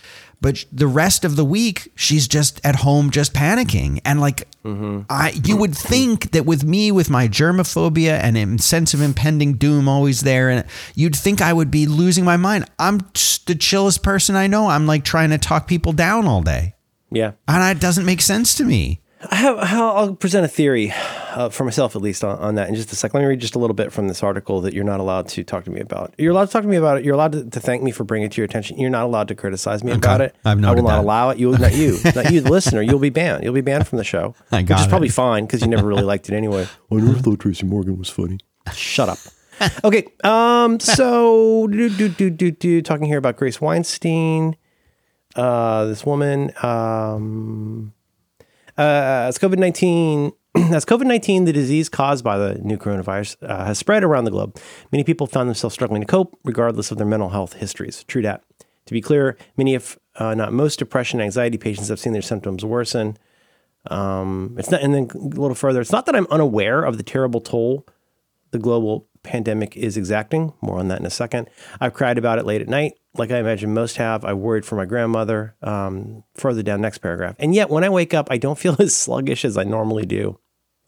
[0.43, 4.01] but the rest of the week she's just at home just panicking.
[4.03, 5.01] And like mm-hmm.
[5.09, 9.87] i you would think that with me with my germophobia and sense of impending doom
[9.87, 12.65] always there and you'd think i would be losing my mind.
[12.77, 12.99] I'm
[13.45, 14.67] the chillest person i know.
[14.67, 16.75] I'm like trying to talk people down all day.
[17.09, 17.31] Yeah.
[17.47, 20.93] And it doesn't make sense to me I have, I'll present a theory
[21.31, 23.19] uh, for myself, at least, on, on, that in just a second.
[23.19, 25.43] Let me read just a little bit from this article that you're not allowed to
[25.43, 26.13] talk to me about.
[26.17, 27.05] You're allowed to talk to me about it.
[27.05, 28.77] You're allowed to, to thank me for bringing it to your attention.
[28.79, 29.97] You're not allowed to criticize me okay.
[29.97, 30.35] about it.
[30.43, 30.99] I've I will not that.
[30.99, 31.37] allow it.
[31.37, 32.81] You, not you, not you, the listener.
[32.81, 33.43] You'll be banned.
[33.43, 34.89] You'll be banned from the show, which is it.
[34.89, 36.67] probably fine because you never really liked it anyway.
[36.91, 38.39] I never thought Tracy Morgan was funny.
[38.73, 39.19] Shut up.
[39.83, 44.57] Okay, um, so do, do, do, do, do, talking here about Grace Weinstein,
[45.35, 46.51] uh, this woman.
[46.63, 47.93] Um,
[48.77, 53.65] uh, as COVID 19 as COVID 19, the disease caused by the new coronavirus, uh,
[53.65, 54.59] has spread around the globe,
[54.91, 58.03] many people found themselves struggling to cope, regardless of their mental health histories.
[58.03, 58.43] True that.
[58.85, 62.21] To be clear, many, if uh, not most, depression and anxiety patients have seen their
[62.21, 63.17] symptoms worsen.
[63.87, 67.03] Um, it's not, and then a little further, it's not that I'm unaware of the
[67.03, 67.85] terrible toll
[68.51, 70.53] the global pandemic is exacting.
[70.61, 71.49] More on that in a second.
[71.81, 74.25] I've cried about it late at night, like I imagine most have.
[74.25, 75.55] I worried for my grandmother.
[75.61, 77.35] Um, further down, next paragraph.
[77.39, 80.39] And yet, when I wake up, I don't feel as sluggish as I normally do.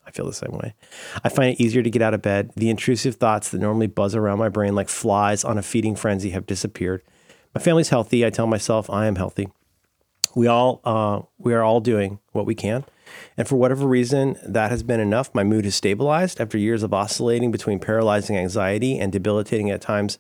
[0.08, 0.76] I feel the same way.
[1.24, 2.52] I find it easier to get out of bed.
[2.56, 6.30] The intrusive thoughts that normally buzz around my brain like flies on a feeding frenzy
[6.30, 7.02] have disappeared.
[7.56, 8.26] My family's healthy.
[8.26, 9.50] I tell myself I am healthy.
[10.36, 12.86] We all uh, we are all doing what we can.
[13.38, 15.34] And for whatever reason, that has been enough.
[15.34, 20.18] My mood has stabilized after years of oscillating between paralyzing anxiety and debilitating at times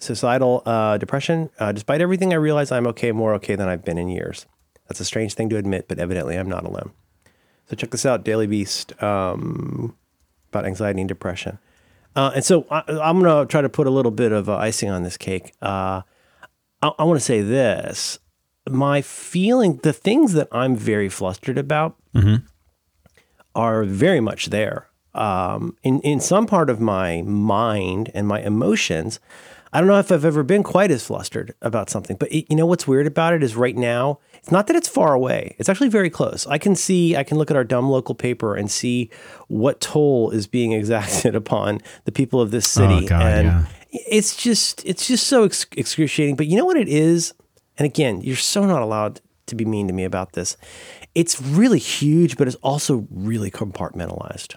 [0.00, 1.50] Suicidal uh, depression.
[1.58, 4.46] Uh, despite everything, I realize I'm okay, more okay than I've been in years.
[4.88, 6.90] That's a strange thing to admit, but evidently I'm not alone.
[7.68, 9.96] So check this out, Daily Beast, um,
[10.48, 11.58] about anxiety and depression.
[12.16, 14.56] Uh, and so I, I'm going to try to put a little bit of uh,
[14.56, 15.52] icing on this cake.
[15.62, 16.02] Uh,
[16.82, 18.18] I, I want to say this:
[18.68, 21.96] my feeling, the things that I'm very flustered about,
[23.54, 24.88] are very much there.
[25.14, 29.20] Um, in in some part of my mind and my emotions,
[29.72, 32.16] I don't know if I've ever been quite as flustered about something.
[32.16, 34.88] But it, you know what's weird about it is right now, it's not that it's
[34.88, 35.54] far away.
[35.58, 36.46] It's actually very close.
[36.46, 39.10] I can see, I can look at our dumb local paper and see
[39.48, 43.06] what toll is being exacted upon the people of this oh, city.
[43.06, 43.64] Oh, God, and yeah.
[43.90, 46.36] it's just, it's just so ex- excruciating.
[46.36, 47.32] But you know what it is?
[47.78, 50.56] And again, you're so not allowed to be mean to me about this.
[51.14, 54.56] It's really huge, but it's also really compartmentalized.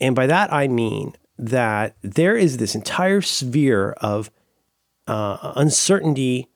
[0.00, 4.30] And by that, I mean that there is this entire sphere of
[5.06, 6.48] uh, uncertainty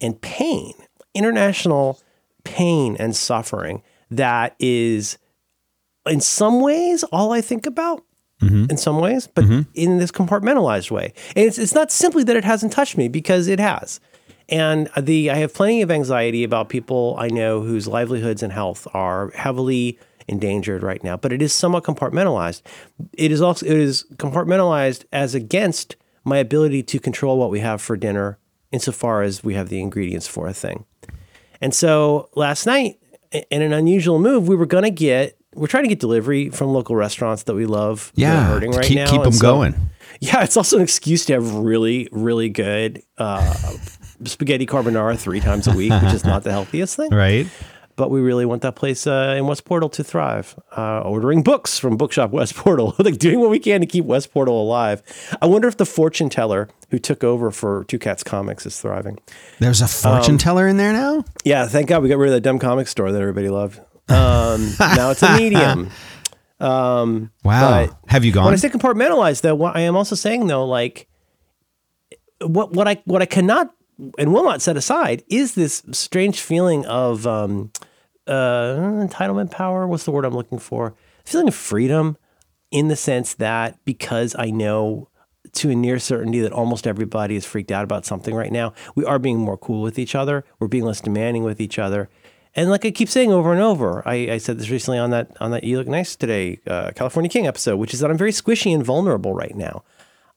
[0.00, 0.74] and pain,
[1.14, 2.00] international
[2.44, 5.18] pain and suffering that is,
[6.06, 8.04] in some ways, all I think about.
[8.68, 9.44] In some ways, but
[9.74, 13.48] in this compartmentalized way, and it's it's not simply that it hasn't touched me because
[13.48, 14.00] it has,
[14.50, 18.86] and the I have plenty of anxiety about people I know whose livelihoods and health
[18.92, 21.16] are heavily endangered right now.
[21.16, 22.62] But it is somewhat compartmentalized.
[23.12, 27.82] It is also it is compartmentalized as against my ability to control what we have
[27.82, 28.38] for dinner,
[28.72, 30.84] insofar as we have the ingredients for a thing.
[31.60, 32.98] And so last night,
[33.50, 36.70] in an unusual move, we were going to get we're trying to get delivery from
[36.72, 38.10] local restaurants that we love.
[38.16, 39.06] Yeah, hurting right keep- now.
[39.06, 39.74] keep And 'em so- going.
[40.20, 43.54] Yeah, it's also an excuse to have really, really good uh,
[44.24, 47.10] spaghetti carbonara three times a week, which is not the healthiest thing.
[47.14, 47.46] Right.
[47.96, 50.58] But we really want that place uh, in West Portal to thrive.
[50.76, 54.32] Uh, ordering books from Bookshop West Portal, like doing what we can to keep West
[54.32, 55.00] Portal alive.
[55.40, 59.18] I wonder if the fortune teller who took over for Two Cats Comics is thriving.
[59.60, 61.24] There's a fortune teller in there now.
[61.44, 63.78] Yeah, thank God we got rid of that dumb comic store that everybody loved.
[64.08, 65.90] Um, now it's a medium.
[67.44, 67.60] Wow.
[68.08, 68.46] Have you gone?
[68.46, 71.08] When I say compartmentalized, though, what I am also saying though, like
[72.40, 73.72] what what I what I cannot
[74.18, 77.70] and will not set aside is this strange feeling of um,
[78.26, 79.86] uh, entitlement power.
[79.86, 80.94] What's the word I'm looking for?
[81.24, 82.16] Feeling of freedom,
[82.70, 85.08] in the sense that because I know
[85.52, 89.04] to a near certainty that almost everybody is freaked out about something right now, we
[89.04, 90.44] are being more cool with each other.
[90.58, 92.08] We're being less demanding with each other.
[92.56, 95.36] And like I keep saying over and over, I, I said this recently on that
[95.40, 98.32] on that "You Look Nice Today" uh, California King episode, which is that I'm very
[98.32, 99.84] squishy and vulnerable right now.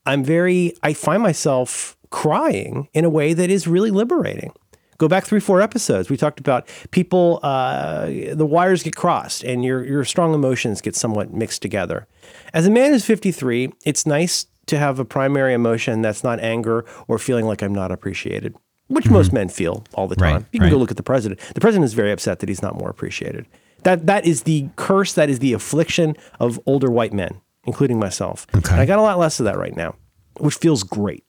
[0.06, 4.52] I'm very, I find myself crying in a way that is really liberating.
[4.98, 6.10] Go back three, four episodes.
[6.10, 10.96] We talked about people, uh, the wires get crossed and your, your strong emotions get
[10.96, 12.08] somewhat mixed together.
[12.54, 16.84] As a man who's 53, it's nice to have a primary emotion that's not anger
[17.08, 18.56] or feeling like I'm not appreciated,
[18.88, 20.48] which most men feel all the Right, time.
[20.52, 21.40] You can go look at the president.
[21.54, 23.46] The president is very upset that he's not more appreciated.
[23.84, 25.14] That that is the curse.
[25.14, 28.48] That is the affliction of older white men, including myself.
[28.56, 28.76] Okay.
[28.76, 29.96] I got a lot less of that right now,
[30.38, 31.24] which feels great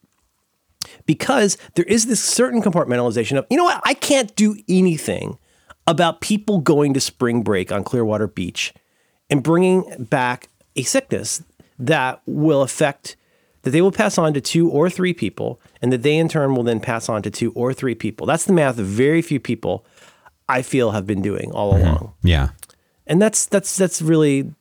[1.05, 5.37] because there is this certain compartmentalization of you know what I can't do anything
[5.87, 8.73] about people going to spring break on Clearwater Beach
[9.29, 11.43] and bringing back a sickness
[11.77, 13.15] that will affect
[13.63, 16.55] that they will pass on to two or three people and that they in turn
[16.55, 18.25] will then pass on to two or three people.
[18.25, 19.85] That's the math of very few people
[20.49, 21.87] I feel have been doing all mm-hmm.
[21.87, 22.49] along yeah.
[23.05, 24.51] and that's that's that's really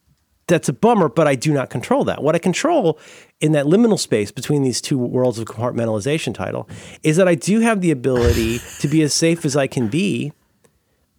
[0.49, 2.99] that's a bummer but i do not control that what i control
[3.41, 6.69] in that liminal space between these two worlds of compartmentalization title
[7.03, 10.33] is that i do have the ability to be as safe as i can be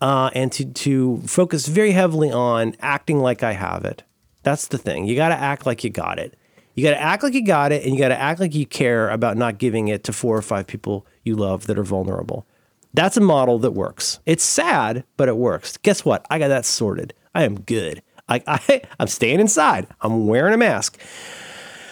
[0.01, 4.03] uh, and to to focus very heavily on acting like i have it
[4.43, 6.35] that's the thing you got to act like you got it
[6.75, 8.65] you got to act like you got it and you got to act like you
[8.65, 12.45] care about not giving it to four or five people you love that are vulnerable
[12.93, 14.19] that's a model that works.
[14.25, 15.77] It's sad, but it works.
[15.77, 16.25] Guess what?
[16.29, 17.13] I got that sorted.
[17.35, 18.01] I am good.
[18.29, 19.87] I, I, I'm staying inside.
[20.01, 20.99] I'm wearing a mask.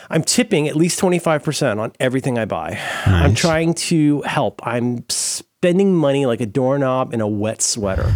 [0.10, 2.80] I'm tipping at least 25% on everything I buy.
[3.06, 4.66] I'm trying to help.
[4.66, 8.14] I'm spending money like a doorknob in a wet sweater.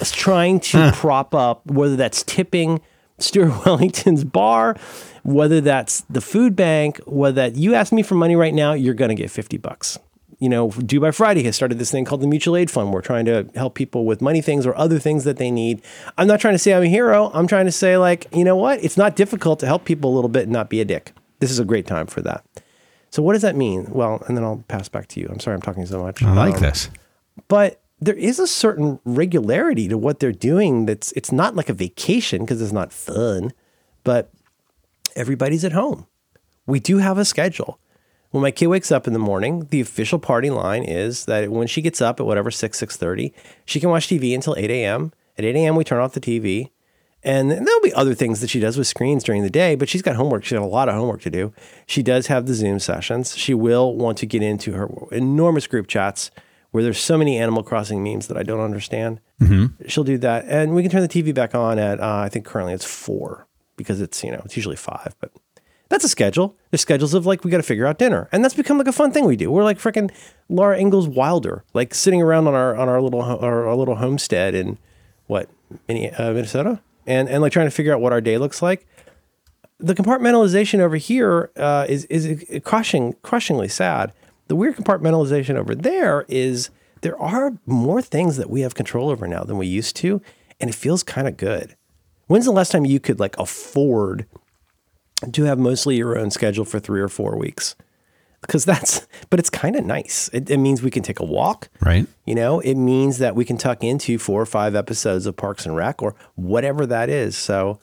[0.00, 2.80] It's trying to prop up, whether that's tipping
[3.18, 4.76] Stuart Wellington's bar,
[5.24, 8.94] whether that's the food bank, whether that you ask me for money right now, you're
[8.94, 9.98] going to get 50 bucks
[10.38, 12.92] you know, Do By Friday has started this thing called the Mutual Aid Fund.
[12.92, 15.82] We're trying to help people with money things or other things that they need.
[16.18, 17.30] I'm not trying to say I'm a hero.
[17.34, 18.82] I'm trying to say, like, you know what?
[18.84, 21.12] It's not difficult to help people a little bit and not be a dick.
[21.40, 22.44] This is a great time for that.
[23.10, 23.86] So, what does that mean?
[23.90, 25.28] Well, and then I'll pass back to you.
[25.30, 26.22] I'm sorry I'm talking so much.
[26.22, 26.88] I like Um, this.
[27.48, 31.72] but there is a certain regularity to what they're doing that's it's not like a
[31.74, 33.52] vacation because it's not fun
[34.02, 34.32] but
[35.14, 36.06] everybody's at home
[36.66, 37.78] we do have a schedule
[38.32, 41.66] When my kid wakes up in the morning, the official party line is that when
[41.66, 43.34] she gets up at whatever six six thirty,
[43.66, 45.12] she can watch TV until eight a.m.
[45.38, 45.76] At eight a.m.
[45.76, 46.70] we turn off the TV,
[47.22, 49.74] and there'll be other things that she does with screens during the day.
[49.74, 50.44] But she's got homework.
[50.44, 51.52] She's got a lot of homework to do.
[51.86, 53.36] She does have the Zoom sessions.
[53.36, 56.30] She will want to get into her enormous group chats
[56.70, 59.20] where there's so many Animal Crossing memes that I don't understand.
[59.88, 62.46] She'll do that, and we can turn the TV back on at uh, I think
[62.46, 65.32] currently it's four because it's you know it's usually five, but
[65.92, 66.56] that's a schedule.
[66.70, 68.92] There's schedules of like we got to figure out dinner, and that's become like a
[68.92, 69.50] fun thing we do.
[69.50, 70.10] We're like freaking
[70.48, 74.54] Laura Ingalls Wilder, like sitting around on our on our little our, our little homestead
[74.54, 74.78] in
[75.26, 78.86] what uh, Minnesota, and and like trying to figure out what our day looks like.
[79.80, 84.14] The compartmentalization over here uh, is is crushing crushingly sad.
[84.48, 86.70] The weird compartmentalization over there is
[87.02, 90.22] there are more things that we have control over now than we used to,
[90.58, 91.76] and it feels kind of good.
[92.28, 94.26] When's the last time you could like afford
[95.32, 97.76] to have mostly your own schedule for three or four weeks?
[98.40, 100.28] Because that's, but it's kind of nice.
[100.32, 102.06] It, it means we can take a walk, Right.
[102.26, 105.64] you know, it means that we can tuck into four or five episodes of Parks
[105.64, 107.36] and Rec or whatever that is.
[107.36, 107.78] So,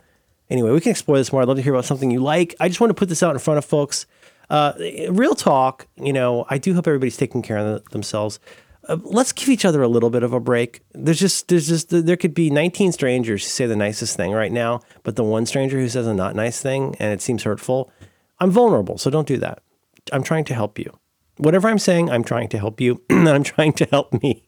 [0.49, 1.41] anyway, we can explore this more.
[1.41, 2.55] I'd love to hear about something you like.
[2.59, 4.05] I just want to put this out in front of folks.
[4.49, 4.73] Uh,
[5.09, 8.39] real talk, you know, I do hope everybody's taking care of themselves.
[8.89, 10.81] Uh, let's give each other a little bit of a break.
[10.93, 14.51] There's just, there's just, there could be 19 strangers who say the nicest thing right
[14.51, 17.91] now, but the one stranger who says a not nice thing and it seems hurtful,
[18.39, 18.97] I'm vulnerable.
[18.97, 19.61] So don't do that.
[20.11, 20.91] I'm trying to help you.
[21.37, 24.43] Whatever I'm saying, I'm trying to help you, and I'm trying to help me.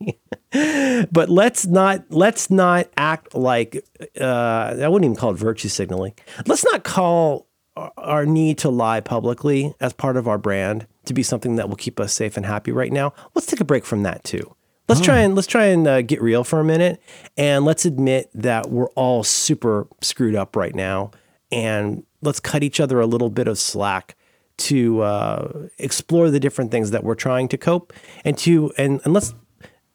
[1.12, 3.86] but let's not let's not act like
[4.20, 6.14] uh, I wouldn't even call it virtue signaling.
[6.48, 11.24] Let's not call our- need to lie publicly as part of our brand to be
[11.24, 13.14] something that will keep us safe and happy right now.
[13.34, 14.56] Let's take a break from that too.
[14.88, 17.02] Let's try and let's try and uh, get real for a minute,
[17.38, 21.12] and let's admit that we're all super screwed up right now,
[21.50, 24.16] and let's cut each other a little bit of slack
[24.58, 27.94] to uh, explore the different things that we're trying to cope
[28.26, 29.34] and to and, and let's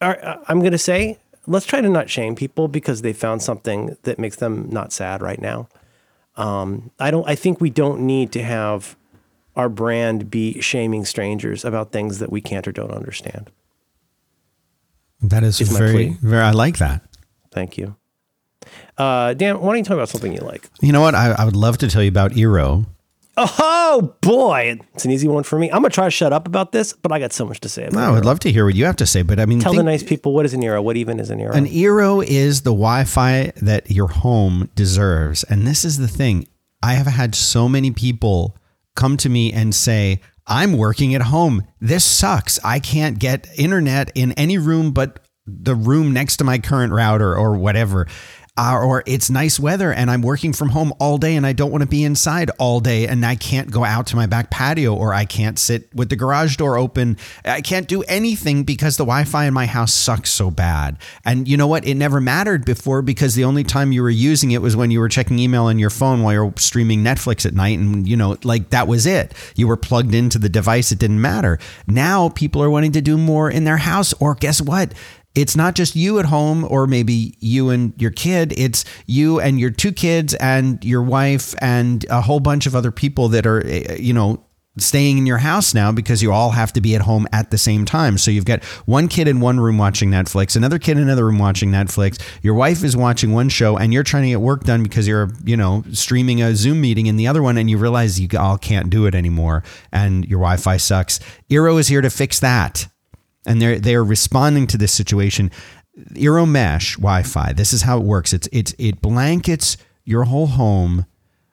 [0.00, 4.18] i'm going to say let's try to not shame people because they found something that
[4.18, 5.68] makes them not sad right now
[6.36, 8.96] um, i don't i think we don't need to have
[9.56, 13.50] our brand be shaming strangers about things that we can't or don't understand
[15.22, 16.42] That is Is very, very.
[16.42, 17.02] I like that.
[17.50, 17.96] thank you
[18.98, 21.14] uh, dan why don't you talk about something you like You know what?
[21.14, 22.84] I, I would love to tell you about Eero.
[23.36, 26.46] Oh boy it's an easy one for me i'm going to try to shut up
[26.46, 28.18] about this but i got so much to say about it.
[28.18, 29.84] I'd love to hear what you have to say, but I mean, tell think- the
[29.84, 30.82] nice people what is an Eero.
[30.82, 31.54] what even is an Eero?
[31.54, 36.46] An Eero is the Wi-Fi that your home deserves, and this is the thing.
[36.82, 38.56] I have had so many people
[38.94, 41.64] come to me and say, "I'm working at home.
[41.80, 42.58] This sucks.
[42.64, 47.36] I can't get internet in any room but the room next to my current router
[47.36, 48.06] or whatever."
[48.58, 51.70] Uh, or it's nice weather and I'm working from home all day and I don't
[51.70, 54.94] want to be inside all day and I can't go out to my back patio
[54.94, 57.18] or I can't sit with the garage door open.
[57.44, 60.96] I can't do anything because the Wi Fi in my house sucks so bad.
[61.24, 61.86] And you know what?
[61.86, 65.00] It never mattered before because the only time you were using it was when you
[65.00, 67.78] were checking email on your phone while you're streaming Netflix at night.
[67.78, 69.34] And, you know, like that was it.
[69.54, 70.92] You were plugged into the device.
[70.92, 71.58] It didn't matter.
[71.86, 74.14] Now people are wanting to do more in their house.
[74.14, 74.94] Or guess what?
[75.36, 78.54] It's not just you at home or maybe you and your kid.
[78.56, 82.90] It's you and your two kids and your wife and a whole bunch of other
[82.90, 84.42] people that are eh, you know
[84.78, 87.58] staying in your house now because you all have to be at home at the
[87.58, 88.18] same time.
[88.18, 91.38] So you've got one kid in one room watching netflix another kid in another room
[91.38, 92.20] watching netflix.
[92.42, 95.30] Your wife is watching one show and you're trying to get work done because you're
[95.44, 98.58] you know streaming a zoom meeting in the other one and you realize you all
[98.58, 101.20] can't do it anymore and your wi-fi sucks.
[101.50, 102.88] Eero is here to fix that
[103.46, 105.50] and they're they're responding to this situation.
[106.12, 107.54] Eero Mesh Wi-Fi.
[107.54, 108.32] This is how it works.
[108.32, 111.06] It's it's it blankets your whole home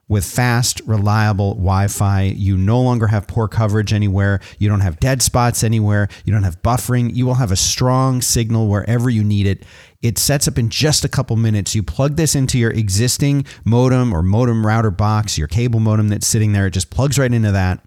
[0.09, 2.23] with fast, reliable Wi-Fi.
[2.23, 4.41] You no longer have poor coverage anywhere.
[4.59, 6.09] You don't have dead spots anywhere.
[6.25, 7.15] You don't have buffering.
[7.15, 9.63] You will have a strong signal wherever you need it.
[10.01, 11.73] It sets up in just a couple minutes.
[11.73, 16.27] You plug this into your existing modem or modem router box, your cable modem that's
[16.27, 16.67] sitting there.
[16.67, 17.79] It just plugs right into that.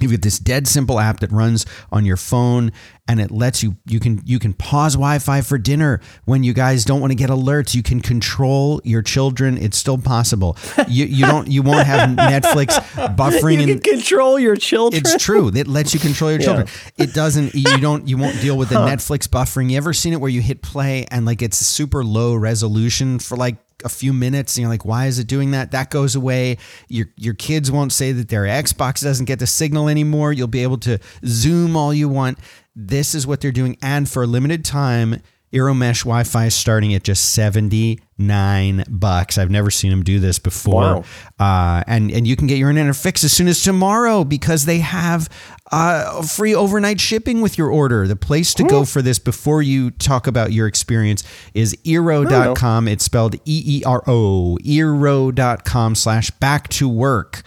[0.00, 2.72] You've got this dead simple app that runs on your phone
[3.06, 6.84] and it lets you you can you can pause Wi-Fi for dinner when you guys
[6.84, 7.76] don't want to get alerts.
[7.76, 9.56] You can control your children.
[9.56, 10.56] It's still possible.
[10.88, 12.76] You you don't you won't have Netflix
[13.14, 15.00] buffering you and can control your children.
[15.00, 15.52] it's true.
[15.54, 16.66] It lets you control your children.
[16.98, 17.54] It doesn't.
[17.54, 18.08] You don't.
[18.08, 19.70] You won't deal with the Netflix buffering.
[19.70, 23.36] You ever seen it where you hit play and like it's super low resolution for
[23.36, 25.70] like a few minutes and you're like, why is it doing that?
[25.70, 26.58] That goes away.
[26.88, 30.32] Your your kids won't say that their Xbox doesn't get the signal anymore.
[30.32, 32.38] You'll be able to zoom all you want.
[32.74, 35.20] This is what they're doing, and for a limited time.
[35.52, 39.38] Eero Mesh Wi-Fi is starting at just seventy nine bucks.
[39.38, 41.04] I've never seen them do this before.
[41.38, 44.78] Uh, and and you can get your internet fixed as soon as tomorrow because they
[44.78, 45.28] have
[45.72, 48.06] uh, free overnight shipping with your order.
[48.06, 52.86] The place to go for this before you talk about your experience is eero.com.
[52.88, 57.42] It's spelled E E R O, eero.com slash back to work.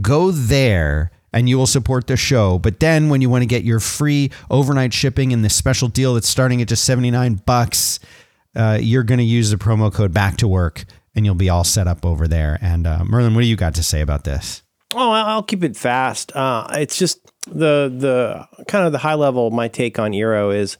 [0.00, 2.58] Go there and you will support the show.
[2.58, 6.14] But then when you want to get your free overnight shipping and the special deal
[6.14, 8.00] that's starting at just 79 bucks,
[8.56, 11.62] uh, you're going to use the promo code back to work and you'll be all
[11.64, 12.58] set up over there.
[12.60, 14.62] And uh, Merlin, what do you got to say about this?
[14.92, 16.34] Oh, I- I'll keep it fast.
[16.34, 19.50] Uh, it's just the the kind of the high level.
[19.50, 20.78] My take on Eero is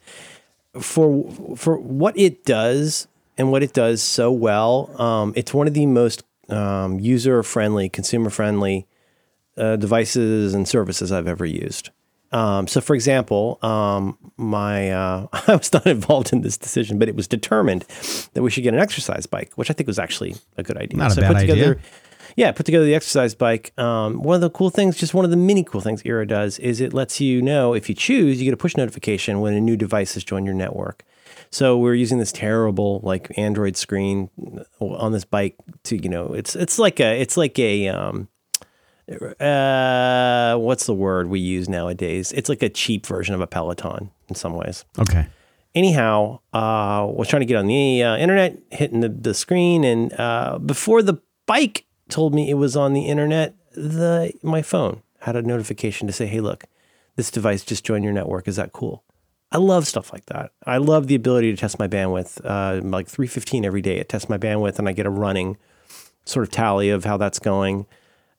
[0.79, 3.07] for for what it does
[3.37, 4.93] and what it does so well.
[5.01, 8.87] Um, it's one of the most um, user friendly, consumer friendly
[9.57, 11.89] uh, devices and services I've ever used.
[12.31, 17.09] Um, so, for example, um, my uh, I was not involved in this decision, but
[17.09, 17.83] it was determined
[18.33, 20.97] that we should get an exercise bike, which I think was actually a good idea.
[20.97, 21.83] Not a so I bad put together, idea.
[22.35, 23.77] Yeah, put together the exercise bike.
[23.77, 26.59] Um, one of the cool things, just one of the many cool things Eero does,
[26.59, 29.61] is it lets you know if you choose, you get a push notification when a
[29.61, 31.03] new device has joined your network.
[31.49, 34.29] So we're using this terrible like Android screen
[34.79, 38.29] on this bike to you know it's it's like a it's like a um,
[39.39, 42.31] uh, what's the word we use nowadays?
[42.31, 44.85] It's like a cheap version of a Peloton in some ways.
[44.97, 45.27] Okay.
[45.73, 50.13] Anyhow, uh, was trying to get on the uh, internet, hitting the, the screen, and
[50.19, 55.35] uh, before the bike told me it was on the internet, the my phone had
[55.35, 56.65] a notification to say, "Hey, look,
[57.15, 58.47] this device just joined your network.
[58.47, 59.03] Is that cool?"
[59.51, 60.51] I love stuff like that.
[60.65, 62.39] I love the ability to test my bandwidth.
[62.43, 65.57] Uh, like 315 every day, it tests my bandwidth, and I get a running
[66.23, 67.85] sort of tally of how that's going.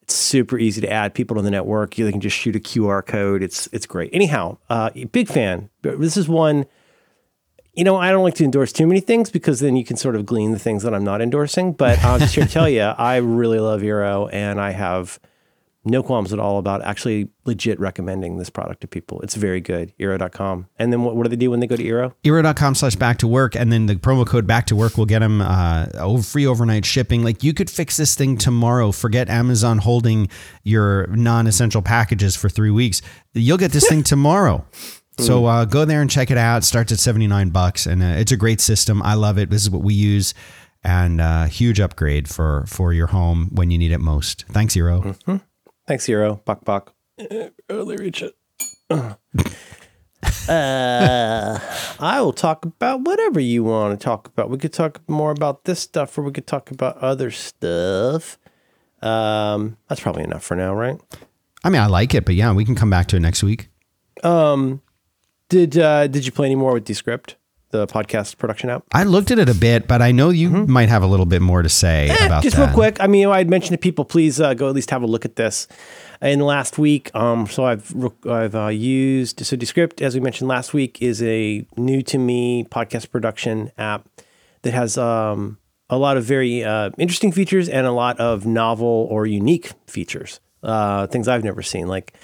[0.02, 1.98] It's super easy to add people to the network.
[1.98, 3.42] You can just shoot a QR code.
[3.42, 4.10] It's it's great.
[4.12, 5.68] Anyhow, uh, big fan.
[5.82, 6.66] This is one.
[7.74, 10.14] You know, I don't like to endorse too many things because then you can sort
[10.14, 11.72] of glean the things that I'm not endorsing.
[11.72, 15.18] But I'm just here to tell you, I really love Eero, and I have
[15.84, 19.20] no qualms at all about actually legit recommending this product to people.
[19.22, 19.92] It's very good.
[19.98, 20.68] Eero.com.
[20.78, 22.14] And then what, what do they do when they go to Eero?
[22.24, 23.56] Eero.com slash back to work.
[23.56, 27.24] And then the promo code back to work will get them uh, free overnight shipping.
[27.24, 28.92] Like you could fix this thing tomorrow.
[28.92, 30.28] Forget Amazon holding
[30.62, 33.02] your non essential packages for three weeks.
[33.32, 34.64] You'll get this thing tomorrow.
[35.18, 36.62] So uh, go there and check it out.
[36.62, 39.02] It starts at 79 bucks and uh, it's a great system.
[39.02, 39.50] I love it.
[39.50, 40.34] This is what we use
[40.82, 44.44] and uh, huge upgrade for, for your home when you need it most.
[44.48, 45.40] Thanks, Eero.
[45.86, 46.44] Thanks, Eero.
[46.44, 46.94] Bok bok.
[47.20, 48.34] Uh, Barely reach it.
[50.48, 51.58] Uh,
[52.00, 54.50] I will talk about whatever you want to talk about.
[54.50, 58.38] We could talk more about this stuff, or we could talk about other stuff.
[59.02, 61.00] Um, that's probably enough for now, right?
[61.64, 63.68] I mean, I like it, but yeah, we can come back to it next week.
[65.52, 67.36] Did uh, Did you play any more with Descript,
[67.72, 68.84] the podcast production app?
[68.94, 71.42] I looked at it a bit, but I know you might have a little bit
[71.42, 72.64] more to say Eh, about just that.
[72.68, 72.96] real quick.
[73.00, 75.36] I mean, I'd mentioned to people, please uh, go at least have a look at
[75.36, 75.68] this.
[76.22, 77.94] In the last week, um, so I've
[78.26, 82.64] I've uh, used so Descript, as we mentioned last week, is a new to me
[82.64, 84.08] podcast production app
[84.62, 85.58] that has um,
[85.90, 90.40] a lot of very uh, interesting features and a lot of novel or unique features,
[90.62, 92.14] uh, things I've never seen, like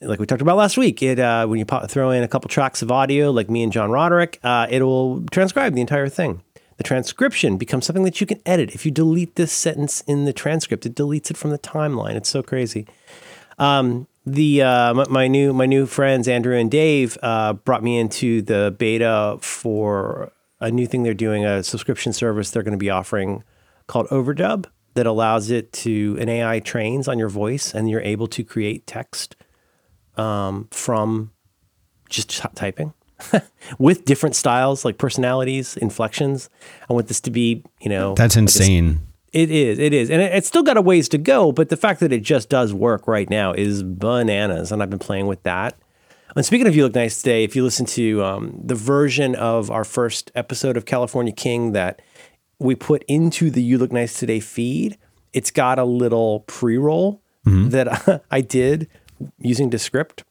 [0.00, 2.48] like we talked about last week, it uh, when you pop, throw in a couple
[2.48, 6.42] tracks of audio, like me and John Roderick, uh, it'll transcribe the entire thing.
[6.76, 8.74] The transcription becomes something that you can edit.
[8.74, 12.14] If you delete this sentence in the transcript, it deletes it from the timeline.
[12.14, 12.86] It's so crazy.
[13.58, 17.98] Um, the uh, my, my new my new friends Andrew and Dave uh, brought me
[17.98, 22.78] into the beta for a new thing they're doing a subscription service they're going to
[22.78, 23.42] be offering
[23.88, 28.28] called Overdub that allows it to an AI trains on your voice and you're able
[28.28, 29.34] to create text
[30.16, 31.30] um, from
[32.08, 32.92] just t- typing
[33.78, 36.50] with different styles like personalities, inflections.
[36.88, 39.00] I want this to be you know That's like a s- insane.
[39.32, 39.78] it is.
[39.78, 40.10] It is.
[40.10, 42.48] And it, it's still got a ways to go, but the fact that it just
[42.48, 44.72] does work right now is bananas.
[44.72, 45.76] And I've been playing with that.
[46.34, 49.70] And speaking of You Look Nice Today, if you listen to um, the version of
[49.70, 52.00] our first episode of California King that
[52.58, 54.96] we put into the You Look Nice Today feed,
[55.34, 58.88] it's got a little pre roll that I did
[59.38, 60.24] using Descript.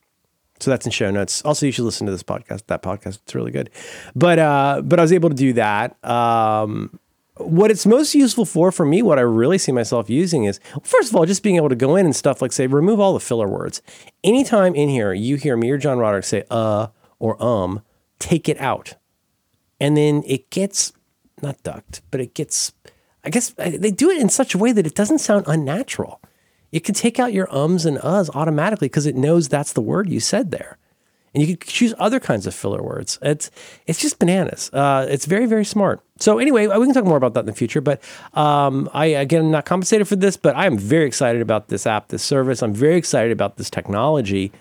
[0.60, 1.42] So that's in show notes.
[1.44, 2.68] Also, you should listen to this podcast.
[2.68, 3.72] That podcast, it's really good.
[4.16, 6.04] But uh, but I was able to do that.
[6.06, 7.00] Um,
[7.38, 11.10] what it's most useful for for me, what I really see myself using is first
[11.10, 13.20] of all, just being able to go in and stuff like say, remove all the
[13.20, 13.82] filler words.
[14.24, 16.88] Anytime in here you hear me or John Roderick say uh
[17.20, 17.82] or um,
[18.20, 18.96] take it out.
[19.80, 20.94] And then it gets
[21.42, 22.74] not ducked, but it gets
[23.24, 26.21] I guess they do it in such a way that it doesn't sound unnatural.
[26.72, 30.10] It can take out your ums and uhs automatically because it knows that's the word
[30.10, 30.78] you said there.
[31.34, 33.18] and you can choose other kinds of filler words.
[33.22, 33.52] It's
[33.88, 34.70] it's just bananas.
[34.74, 36.02] Uh, it's very very smart.
[36.20, 37.82] So anyway, we can talk more about that in the future.
[37.82, 38.02] But
[38.34, 41.88] um, I again I'm not compensated for this, but I am very excited about this
[41.88, 42.62] app, this service.
[42.62, 44.52] I'm very excited about this technology.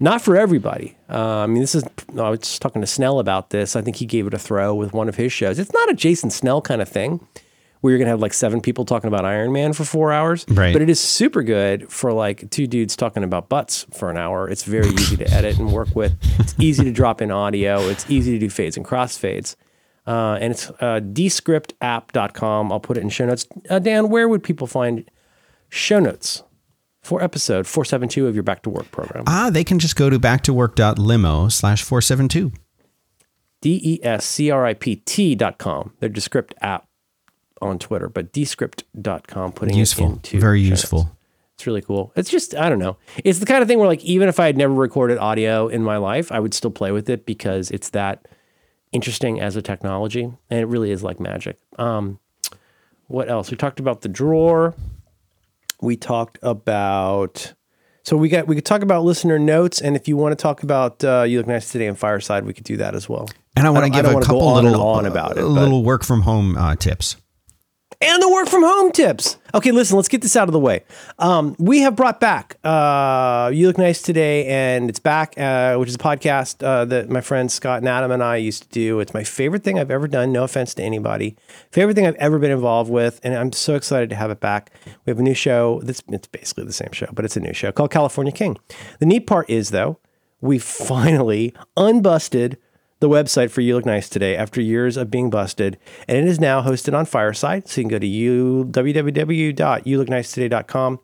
[0.00, 0.96] Not for everybody.
[1.08, 1.84] Uh, I mean, this is.
[2.18, 3.76] I was just talking to Snell about this.
[3.76, 5.58] I think he gave it a throw with one of his shows.
[5.58, 7.20] It's not a Jason Snell kind of thing
[7.84, 10.46] where you're gonna have like seven people talking about Iron Man for four hours.
[10.48, 10.72] Right.
[10.72, 14.48] But it is super good for like two dudes talking about butts for an hour.
[14.48, 16.16] It's very easy to edit and work with.
[16.38, 17.80] It's easy to drop in audio.
[17.80, 19.56] It's easy to do fades and crossfades.
[20.06, 22.72] Uh, and it's uh, descriptapp.com.
[22.72, 23.46] I'll put it in show notes.
[23.68, 25.10] Uh, Dan, where would people find
[25.68, 26.42] show notes
[27.02, 29.24] for episode 472 of your Back to Work program?
[29.26, 32.50] Ah, they can just go to backtowork.limo slash 472.
[33.60, 35.92] D E S C R I P T dot com.
[36.00, 36.86] They're Descript app
[37.64, 40.06] on Twitter, but descript.com, putting Useful.
[40.06, 41.04] it into Very useful.
[41.04, 41.10] notes.
[41.54, 42.12] It's really cool.
[42.16, 42.96] It's just, I don't know.
[43.24, 45.82] It's the kind of thing where, like, even if I had never recorded audio in
[45.84, 48.26] my life, I would still play with it because it's that
[48.92, 50.24] interesting as a technology.
[50.50, 51.58] And it really is like magic.
[51.78, 52.18] Um,
[53.06, 53.50] what else?
[53.52, 54.74] We talked about the drawer.
[55.80, 57.52] We talked about.
[58.02, 60.62] So we got we could talk about listener notes, and if you want to talk
[60.62, 63.28] about uh, you look nice today and Fireside, we could do that as well.
[63.56, 65.48] And I want to give a couple go on little on about it, uh, but-
[65.48, 67.16] little work from home uh, tips.
[68.00, 69.36] And the work from home tips.
[69.54, 70.84] Okay, listen, let's get this out of the way.
[71.18, 75.88] Um, we have brought back uh, You Look Nice Today, and it's back, uh, which
[75.88, 79.00] is a podcast uh, that my friends Scott and Adam and I used to do.
[79.00, 80.32] It's my favorite thing I've ever done.
[80.32, 81.36] No offense to anybody.
[81.70, 84.72] Favorite thing I've ever been involved with, and I'm so excited to have it back.
[85.06, 85.80] We have a new show.
[85.84, 88.58] That's it's basically the same show, but it's a new show called California King.
[88.98, 89.98] The neat part is though,
[90.40, 92.56] we finally unbusted
[93.00, 95.78] the website for You Look Nice Today after years of being busted,
[96.08, 97.68] and it is now hosted on Fireside.
[97.68, 101.00] So you can go to you, www.youlooknicetoday.com.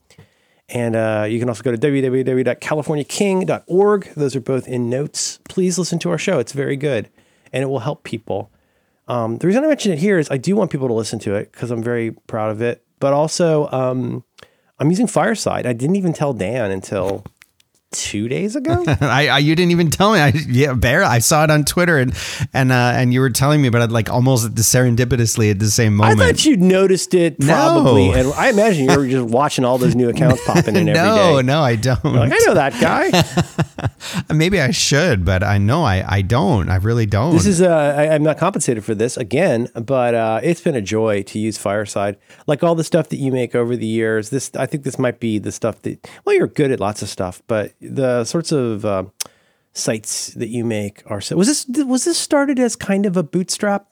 [0.73, 4.15] And uh, you can also go to www.californiaking.org.
[4.15, 5.41] Those are both in notes.
[5.49, 6.39] Please listen to our show.
[6.39, 7.11] It's very good
[7.53, 8.51] and it will help people.
[9.09, 11.35] Um, the reason I mention it here is I do want people to listen to
[11.35, 12.85] it because I'm very proud of it.
[13.01, 14.25] But also, um,
[14.79, 15.67] I'm using Fireside.
[15.67, 17.25] I didn't even tell Dan until
[17.93, 18.85] two days ago.
[19.01, 20.21] I, I you didn't even tell me.
[20.21, 21.03] I yeah, Bear.
[21.03, 22.15] I saw it on Twitter and
[22.55, 25.97] and uh, and you were telling me about it like almost serendipitously at the same
[25.97, 26.21] moment.
[26.21, 28.15] I thought you'd noticed it probably, No.
[28.15, 31.03] and I imagine you were just watching all those new accounts popping in every day.
[31.03, 32.05] no, no, I don't.
[32.05, 34.35] Like, I know that guy.
[34.35, 36.69] Maybe I should, but I know I I don't.
[36.69, 37.33] I really don't.
[37.33, 37.69] This is uh,
[37.99, 41.59] I, I'm not compensated for this again, but uh, it's been a joy to use
[41.59, 42.17] Fireside.
[42.47, 45.21] Like all the stuff that you make over the years, this I think this might
[45.21, 48.85] be the stuff that well, you're good at lots of stuff, but the sorts of
[48.85, 49.05] uh,
[49.73, 51.37] sites that you make are so.
[51.37, 53.87] Was this was this started as kind of a bootstrap?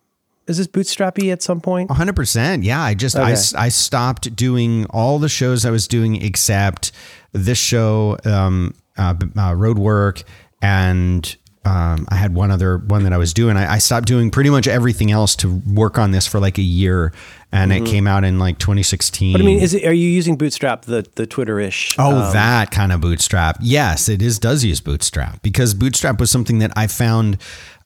[0.46, 1.90] Is this bootstrappy at some point?
[1.90, 2.64] 100%.
[2.64, 3.42] Yeah, I just I, Okay.
[3.54, 6.90] I stopped doing all the shows I was doing except
[7.32, 10.22] this show um uh, uh road work
[10.62, 13.56] and um, I had one other one that I was doing.
[13.56, 16.62] I, I stopped doing pretty much everything else to work on this for like a
[16.62, 17.12] year,
[17.52, 19.28] and it came out in like 2016.
[19.28, 19.32] Mm-hmm.
[19.32, 19.84] But I mean, is it?
[19.84, 21.96] Are you using Bootstrap, the the Twitter-ish?
[21.98, 23.58] Oh, um, that kind of bootstrap.
[23.60, 27.38] Yes, it is does use bootstrap because bootstrap was something that I found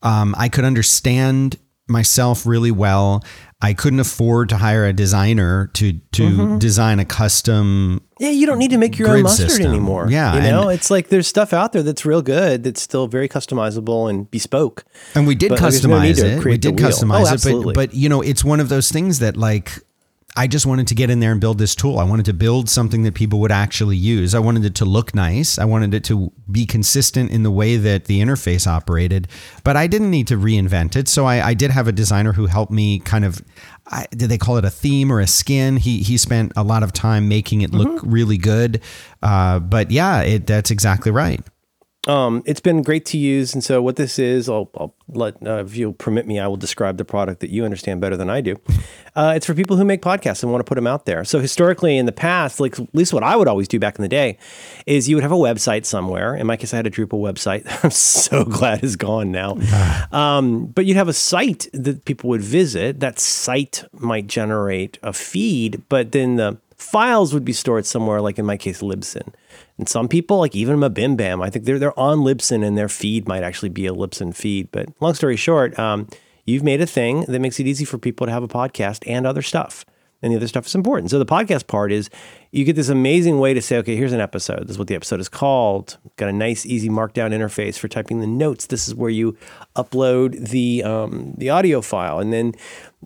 [0.03, 1.59] um, I could understand
[1.89, 3.25] myself really well.
[3.65, 6.59] I couldn't afford to hire a designer to to Mm-hmm.
[6.59, 8.03] design a custom.
[8.19, 9.69] Yeah, you don't need to make your own mustard system.
[9.69, 10.09] anymore.
[10.11, 13.29] Yeah, you know, it's like there's stuff out there that's real good that's still very
[13.29, 14.85] customizable and bespoke.
[15.15, 16.45] And we did But, like, no customize it.
[16.45, 19.37] We did customize Oh, it, but but you know, it's one of those things that
[19.37, 19.79] like
[20.35, 21.99] I just wanted to get in there and build this tool.
[21.99, 24.35] I wanted to build something that people would actually use.
[24.35, 25.59] I wanted it to look nice.
[25.59, 29.29] I wanted it to be consistent in the way that the interface operated,
[29.63, 31.07] but I didn't need to reinvent it.
[31.09, 33.43] So I, I did have a designer who helped me kind of.
[33.89, 35.77] I, did they call it a theme or a skin?
[35.77, 38.11] He he spent a lot of time making it look Mm-hmm.
[38.11, 38.81] really good.
[39.23, 41.41] Uh, but yeah, it, that's exactly right.
[42.09, 43.55] Um, it's been great to use.
[43.55, 46.57] And so, what this is, I'll, I'll let, uh, if you'll permit me, I will
[46.57, 48.57] describe the product that you understand better than I do.
[49.15, 51.23] Uh, it's for people who make podcasts and want to put them out there.
[51.25, 54.03] So, historically, in the past, like at least what I would always do back in
[54.03, 54.37] the day,
[54.85, 56.35] is you would have a website somewhere.
[56.35, 57.65] In my case, I had a Drupal website.
[57.85, 59.57] I'm so glad it's gone now.
[60.11, 62.99] Um, but you'd have a site that people would visit.
[62.99, 68.41] That site might generate a feed, but then the files would be stored somewhere, like
[68.41, 69.33] in my case, Libsyn.
[69.83, 72.89] And some people, like even Mabim Bam, I think they're they're on Libsyn and their
[72.89, 74.71] feed might actually be a Libsyn feed.
[74.71, 76.07] But long story short, um,
[76.45, 79.27] you've made a thing that makes it easy for people to have a podcast and
[79.27, 79.85] other stuff.
[80.23, 81.11] And the other stuff is important.
[81.11, 82.11] So the podcast part is
[82.53, 84.69] you get this amazing way to say, okay, here's an episode.
[84.69, 85.99] This is what the episode is called.
[86.15, 88.67] Got a nice, easy markdown interface for typing the notes.
[88.67, 89.37] This is where you
[89.75, 92.55] upload the um, the audio file, and then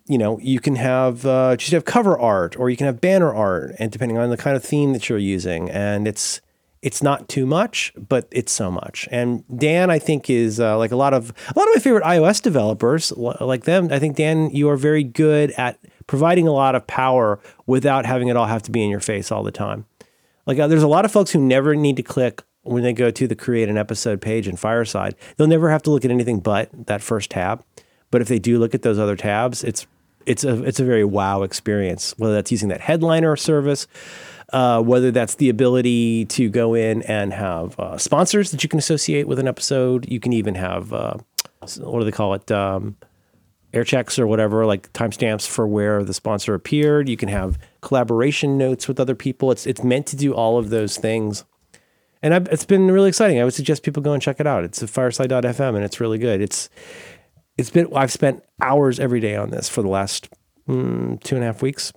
[0.07, 3.35] you know you can have uh, just have cover art or you can have banner
[3.35, 6.43] art, and depending on the kind of theme that you're using, and it's
[6.83, 9.09] it's not too much, but it's so much.
[9.11, 12.05] And Dan, I think, is uh, like a lot of a lot of my favorite
[12.05, 13.89] iOS developers, like them.
[13.91, 18.29] I think Dan, you are very good at providing a lot of power without having
[18.29, 19.87] it all have to be in your face all the time.
[20.47, 23.11] Like uh, there's a lot of folks who never need to click when they go
[23.11, 25.15] to the create an episode page in Fireside.
[25.37, 27.65] They'll never have to look at anything but that first tab.
[28.11, 29.87] But if they do look at those other tabs, it's
[30.27, 32.15] it's a it's a very wow experience.
[32.19, 33.87] Whether that's using that headliner service,
[34.53, 38.79] uh, whether that's the ability to go in and have uh, sponsors that you can
[38.79, 40.11] associate with an episode.
[40.11, 41.17] You can even have uh,
[41.79, 42.51] what do they call it?
[42.51, 42.97] Um,
[43.73, 47.09] air checks or whatever, like timestamps for where the sponsor appeared.
[47.09, 49.51] You can have collaboration notes with other people.
[49.51, 51.45] It's it's meant to do all of those things.
[52.23, 53.41] And I've, it's been really exciting.
[53.41, 54.65] I would suggest people go and check it out.
[54.65, 56.41] It's at fireside.fm and it's really good.
[56.41, 56.69] It's
[57.59, 60.29] it's been I've spent hours every day on this for the last
[60.69, 61.93] mm, two and a half weeks,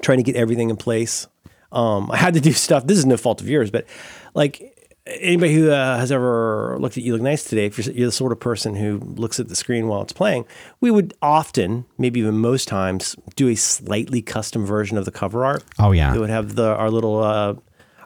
[0.00, 1.28] trying to get everything in place.
[1.72, 2.86] Um, I had to do stuff.
[2.86, 3.86] This is no fault of yours, but
[4.34, 4.74] like
[5.06, 8.12] anybody who uh, has ever looked at You Look Nice today, if you're, you're the
[8.12, 10.44] sort of person who looks at the screen while it's playing,
[10.80, 15.44] we would often, maybe even most times, do a slightly custom version of the cover
[15.44, 15.64] art.
[15.78, 16.14] Oh, yeah.
[16.14, 17.22] it would have the our little.
[17.22, 17.54] Uh,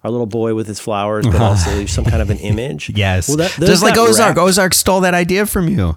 [0.05, 2.91] our little boy with his flowers, but also some kind of an image.
[2.97, 3.29] Yes.
[3.29, 4.37] Well, that, Just like Ozark.
[4.37, 5.97] Ozark stole that idea from you.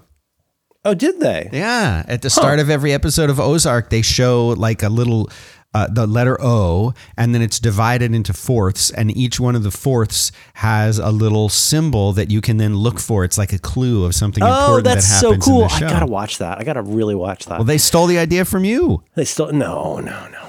[0.84, 1.50] Oh, did they?
[1.52, 2.04] Yeah.
[2.06, 5.28] At the start of every episode of Ozark, they show like a little.
[5.76, 9.70] Uh, the letter O, and then it's divided into fourths, and each one of the
[9.70, 13.24] fourths has a little symbol that you can then look for.
[13.24, 15.62] It's like a clue of something Oh, important that's that so cool!
[15.62, 15.86] in the show.
[15.86, 16.58] I gotta watch that.
[16.58, 17.58] I gotta really watch that.
[17.58, 19.02] well, they stole the idea from you.
[19.16, 20.44] They stole no, no, no,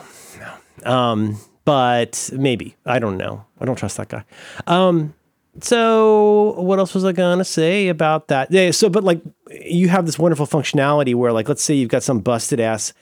[0.85, 0.91] no.
[0.91, 3.43] Um, but maybe I don't know.
[3.59, 4.23] I don't trust that guy.
[4.65, 5.13] Um,
[5.61, 8.51] so what else was I gonna say about that?
[8.51, 8.71] Yeah.
[8.71, 9.21] So, but like,
[9.61, 12.93] you have this wonderful functionality where, like, let's say you've got some busted ass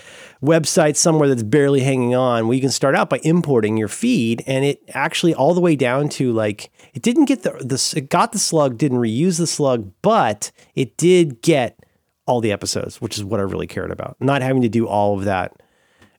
[0.43, 2.47] website somewhere that's barely hanging on.
[2.47, 5.75] Well, you can start out by importing your feed, and it actually all the way
[5.75, 9.47] down to like it didn't get the the it got the slug, didn't reuse the
[9.47, 11.79] slug, but it did get
[12.27, 14.15] all the episodes, which is what I really cared about.
[14.19, 15.53] Not having to do all of that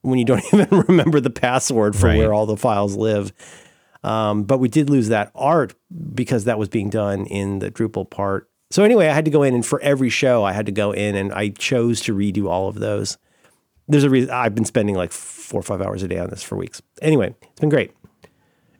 [0.03, 2.19] when you don't even remember the password for Right.
[2.19, 3.33] where all the files live.
[4.07, 5.75] Um, but we did lose that art
[6.15, 8.49] because that was being done in the Drupal part.
[8.71, 10.93] So anyway, I had to go in and for every show, I had to go
[10.93, 13.19] in and I chose to redo all of those.
[13.89, 16.43] There's a reason I've been spending like four or five hours a day on this
[16.43, 16.81] for weeks.
[17.03, 17.93] Anyway, it's been great.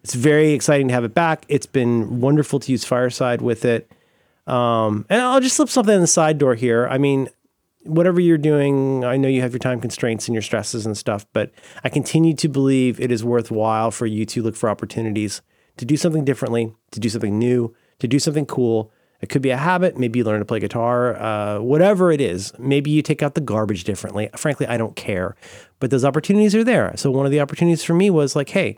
[0.05, 1.45] It's very exciting to have it back.
[1.49, 3.91] It's been wonderful to use Fireside with it.
[4.47, 6.87] Um, and I'll just slip something in the side door here.
[6.87, 7.29] I mean,
[7.87, 11.27] whatever you're doing, I know you have your time constraints and your stresses and stuff,
[11.33, 11.51] but
[11.85, 15.43] I continue to believe it is worthwhile for you to look for opportunities
[15.77, 18.93] to do something differently, to do something new, to do something cool.
[19.21, 19.99] It could be a habit.
[19.99, 22.53] Maybe you learn to play guitar, uh, whatever it is.
[22.59, 24.29] Maybe you take out the garbage differently.
[24.37, 25.35] Frankly, I don't care.
[25.81, 26.93] But those opportunities are there.
[26.97, 28.77] So one of the opportunities for me was like, hey,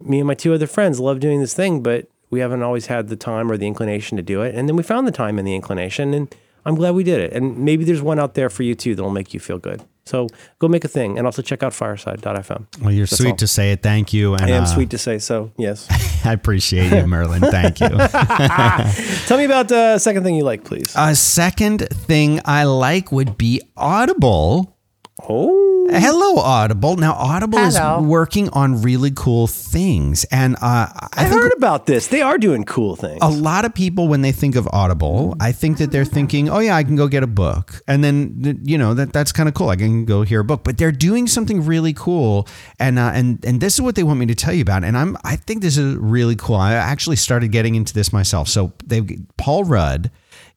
[0.00, 3.08] me and my two other friends love doing this thing, but we haven't always had
[3.08, 4.54] the time or the inclination to do it.
[4.54, 6.34] And then we found the time and the inclination, and
[6.64, 7.32] I'm glad we did it.
[7.32, 9.82] And maybe there's one out there for you too that'll make you feel good.
[10.06, 12.82] So go make a thing, and also check out Fireside.fm.
[12.82, 13.36] Well, you're That's sweet all.
[13.36, 13.82] to say it.
[13.82, 14.34] Thank you.
[14.34, 15.50] And, I am uh, sweet to say so.
[15.56, 15.88] Yes.
[16.26, 17.40] I appreciate you, Merlin.
[17.40, 17.88] Thank you.
[19.26, 20.92] Tell me about the second thing you like, please.
[20.94, 24.73] A second thing I like would be Audible.
[25.22, 26.96] Oh, Hello, Audible.
[26.96, 27.98] Now, Audible Hello.
[27.98, 32.08] is working on really cool things, and uh, I, I heard about this.
[32.08, 33.18] They are doing cool things.
[33.20, 36.58] a lot of people when they think of Audible, I think that they're thinking, "Oh
[36.58, 39.54] yeah, I can go get a book," and then you know that that's kind of
[39.54, 39.68] cool.
[39.68, 42.48] I can go hear a book, but they're doing something really cool,
[42.80, 44.84] and uh, and and this is what they want me to tell you about.
[44.84, 46.56] And I'm I think this is really cool.
[46.56, 48.48] I actually started getting into this myself.
[48.48, 49.02] So they
[49.36, 50.10] Paul Rudd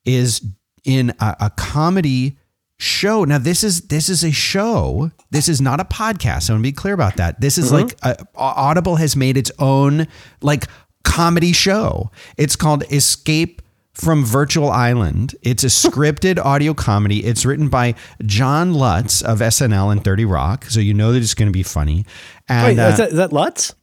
[0.05, 0.41] is
[0.85, 2.37] in a, a comedy
[2.77, 3.23] show.
[3.23, 5.11] Now this is this is a show.
[5.31, 6.49] This is not a podcast.
[6.49, 7.41] I want to be clear about that.
[7.41, 10.07] This is like a, Audible has made its own
[10.41, 10.65] like
[11.03, 12.11] comedy show.
[12.37, 13.61] It's called Escape
[13.93, 15.35] from Virtual Island.
[15.41, 17.25] It's a scripted audio comedy.
[17.25, 21.33] It's written by John Lutz of SNL and 30 Rock, so you know that it's
[21.33, 22.05] going to be funny.
[22.47, 23.73] And Wait, uh, is, that, is that Lutz?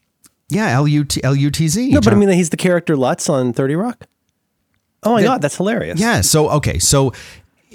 [0.51, 1.90] yeah, L U T L U T Z.
[1.90, 4.07] No, but I John- mean he's the character Lutz on Thirty Rock.
[5.03, 6.01] Oh my god, that's hilarious.
[6.01, 6.20] yeah.
[6.22, 7.12] So okay, so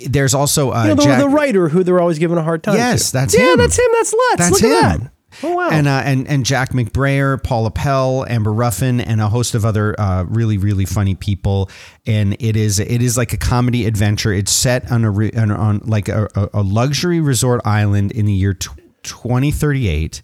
[0.08, 2.64] there's also uh, you know, the, Jack- the writer who they're always giving a hard
[2.64, 2.76] time.
[2.76, 3.14] Yes, to.
[3.18, 3.58] that's yeah, him.
[3.58, 3.88] that's him.
[3.94, 4.36] That's Lutz.
[4.38, 4.72] That's Look him.
[4.72, 5.12] at that.
[5.44, 5.70] Oh wow.
[5.70, 9.96] And uh, and and Jack McBrayer, Paula Pell, Amber Ruffin, and a host of other
[10.00, 11.70] uh, really really funny people.
[12.08, 14.34] And it is it is like a comedy adventure.
[14.34, 18.26] It's set on a re, on, on like a, a- a luxury resort island in
[18.26, 18.56] the year
[19.04, 20.22] 2038,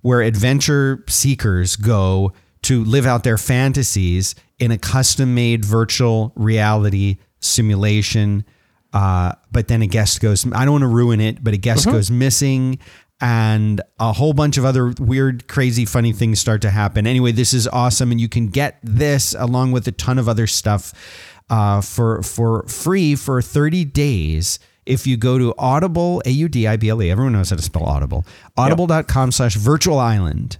[0.00, 7.18] where adventure seekers go to live out their fantasies in a custom made virtual reality
[7.40, 8.44] simulation.
[8.96, 11.84] Uh, but then a guest goes, I don't want to ruin it, but a guest
[11.84, 12.78] goes missing.
[13.20, 17.06] and a whole bunch of other weird, crazy, funny things start to happen.
[17.06, 20.46] Anyway, this is awesome, and you can get this along with a ton of other
[20.46, 20.92] stuff
[21.50, 26.66] uh, for for free for 30 days if you go to Audible, A U D
[26.66, 27.10] I B L E.
[27.10, 28.24] Everyone knows how to spell Audible.
[28.56, 30.58] Audible.com slash virtual island.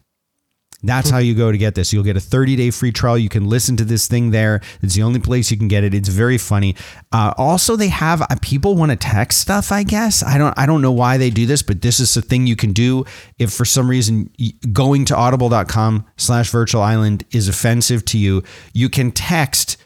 [0.86, 1.92] That's how you go to get this.
[1.92, 3.18] You'll get a 30 day free trial.
[3.18, 4.60] You can listen to this thing there.
[4.82, 5.94] It's the only place you can get it.
[5.94, 6.76] It's very funny.
[7.12, 9.72] Uh, also, they have uh, people want to text stuff.
[9.72, 10.56] I guess I don't.
[10.58, 13.04] I don't know why they do this, but this is the thing you can do
[13.38, 14.30] if for some reason
[14.72, 18.42] going to Audible.com/slash Virtual Island is offensive to you.
[18.72, 19.76] You can text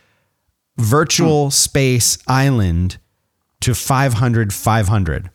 [0.76, 2.98] virtual space island
[3.61, 5.30] to 500 500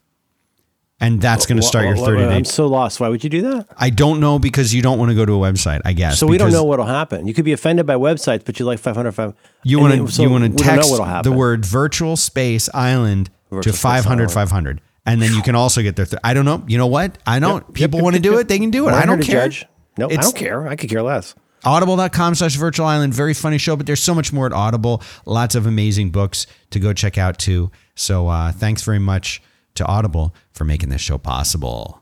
[0.99, 2.99] and that's going to start your Wha- wha- 30 I'm so lost.
[2.99, 3.67] Why would you do that?
[3.77, 6.19] I don't know because you don't want to go to a website, I guess.
[6.19, 7.27] So we don't know what'll happen.
[7.27, 9.11] You could be offended by websites, but you like 500.
[9.11, 9.33] five-
[9.63, 10.89] You want to so you want to text
[11.23, 14.31] the word virtual space island Virtual to space 500 island.
[14.33, 16.63] 500 and then you can also get their th- I don't know.
[16.67, 17.17] You know what?
[17.27, 18.93] I don't Yep, people yep, want to do it, they can do it.
[18.93, 19.43] I don't care.
[19.43, 19.65] Judge.
[19.97, 20.67] No, I don't care.
[20.67, 21.35] I could care less.
[21.63, 23.13] Audible.com slash virtual island.
[23.13, 25.01] Very funny show, but there's so much more at Audible.
[25.25, 27.71] Lots of amazing books to go check out too.
[27.95, 29.41] So uh, thanks very much
[29.75, 32.01] to Audible for making this show possible.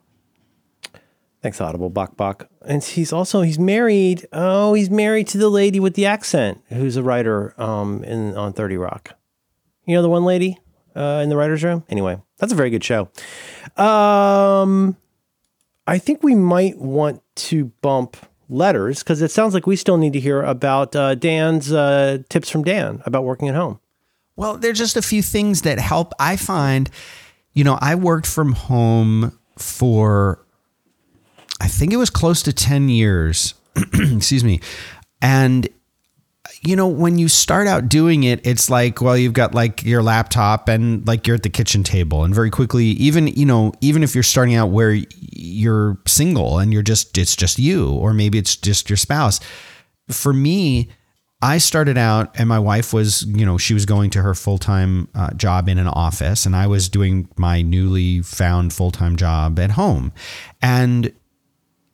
[1.41, 1.89] Thanks, Audible.
[1.89, 2.47] Bok Bok.
[2.65, 4.25] And he's also he's married.
[4.31, 8.53] Oh, he's married to the lady with the accent, who's a writer um, in on
[8.53, 9.17] Thirty Rock.
[9.85, 10.57] You know the one lady
[10.95, 11.83] uh, in the writers' room.
[11.89, 13.09] Anyway, that's a very good show.
[13.75, 14.95] Um,
[15.85, 18.15] I think we might want to bump
[18.47, 22.49] letters because it sounds like we still need to hear about uh, Dan's uh, tips
[22.49, 23.81] from Dan about working at home.
[24.35, 26.13] Well, there's just a few things that help.
[26.19, 26.89] I find,
[27.53, 30.43] you know, I worked from home for,
[31.61, 33.53] I think it was close to 10 years.
[33.75, 34.59] Excuse me.
[35.21, 35.67] And,
[36.63, 40.01] you know, when you start out doing it, it's like, well, you've got like your
[40.01, 42.23] laptop and like you're at the kitchen table.
[42.23, 44.99] And very quickly, even, you know, even if you're starting out where
[45.31, 49.39] you're single and you're just, it's just you, or maybe it's just your spouse.
[50.09, 50.89] For me,
[51.43, 54.57] I started out, and my wife was, you know, she was going to her full
[54.57, 59.17] time uh, job in an office, and I was doing my newly found full time
[59.17, 60.13] job at home.
[60.61, 61.11] And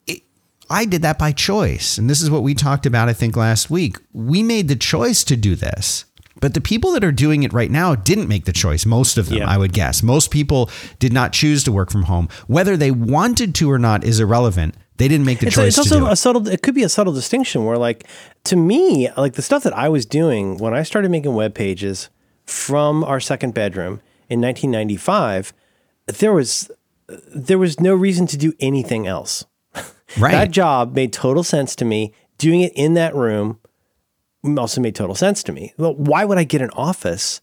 [0.06, 0.22] it,
[0.70, 1.98] I did that by choice.
[1.98, 3.96] And this is what we talked about, I think, last week.
[4.12, 6.04] We made the choice to do this.
[6.40, 8.86] But the people that are doing it right now didn't make the choice.
[8.86, 9.50] Most of them, Yeah.
[9.50, 10.00] I would guess.
[10.00, 10.70] Most people
[11.00, 12.28] did not choose to work from home.
[12.46, 14.76] Whether they wanted to or not is irrelevant.
[15.00, 16.12] They didn't make the it's, choice it's also do it.
[16.12, 18.06] a subtle it could be a subtle distinction where like
[18.44, 22.10] to me like the stuff that i was doing when i started making web pages
[22.44, 25.54] from our second bedroom in 1995
[26.18, 26.70] there was
[27.34, 29.46] there was no reason to do anything else
[30.18, 30.32] right.
[30.32, 33.58] that job made total sense to me doing it in that room
[34.58, 37.40] also made total sense to me well why would i get an office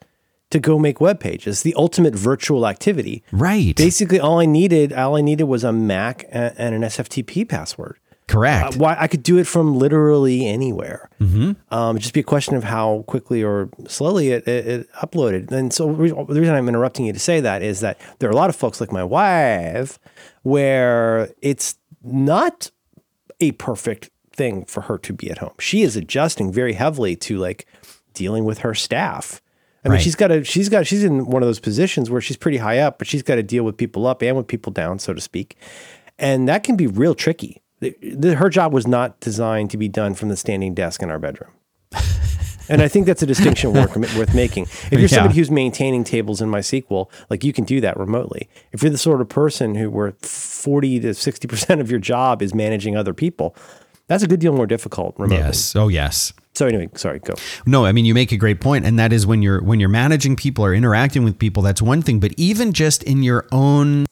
[0.50, 3.76] to go make web pages the ultimate virtual activity right.
[3.76, 8.76] basically all i needed all i needed was a mac and, an sftp password Correct.
[8.76, 11.10] uh, why I could do it from literally anywhere.
[11.22, 11.74] Mm-hmm.
[11.74, 15.50] Um, just be a question of how quickly or slowly it, it, it uploaded.
[15.52, 18.34] And so re- the reason I'm interrupting you to say that is that there are
[18.34, 19.98] a lot of folks like my wife
[20.44, 22.70] where it's not
[23.40, 25.54] a perfect thing for her to be at home.
[25.60, 27.66] She is adjusting very heavily to like
[28.14, 29.42] dealing with her staff.
[29.88, 30.02] I mean, Right.
[30.04, 32.80] she's got to, she's got, she's in one of those positions where she's pretty high
[32.80, 35.22] up, but she's got to deal with people up and with people down, so to
[35.22, 35.56] speak.
[36.20, 37.62] And that can be real tricky.
[37.80, 41.10] The- the- Her job was not designed to be done from the standing desk in
[41.12, 41.52] our bedroom.
[42.70, 44.64] and I think that's a distinction worth, worth making.
[44.64, 45.08] If you're Yeah.
[45.08, 48.50] somebody who's maintaining tables in MySQL, like you can do that remotely.
[48.74, 52.54] If you're the sort of person who where 40 to 60% of your job is
[52.54, 53.56] managing other people,
[54.08, 55.46] that's a good deal more difficult remotely.
[55.46, 55.76] yes.
[55.76, 56.34] Oh, yes.
[56.58, 57.36] So anyway, sorry, go.
[57.68, 59.90] No, I mean you make a great point, and that is when you're when you're
[59.90, 62.20] managing people or interacting with people, that's one thing.
[62.20, 64.08] But even just in your own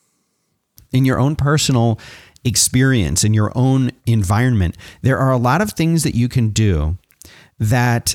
[0.93, 2.00] in your own personal
[2.43, 7.00] experience, in your own environment, there are a lot of things that you can do
[7.58, 8.14] that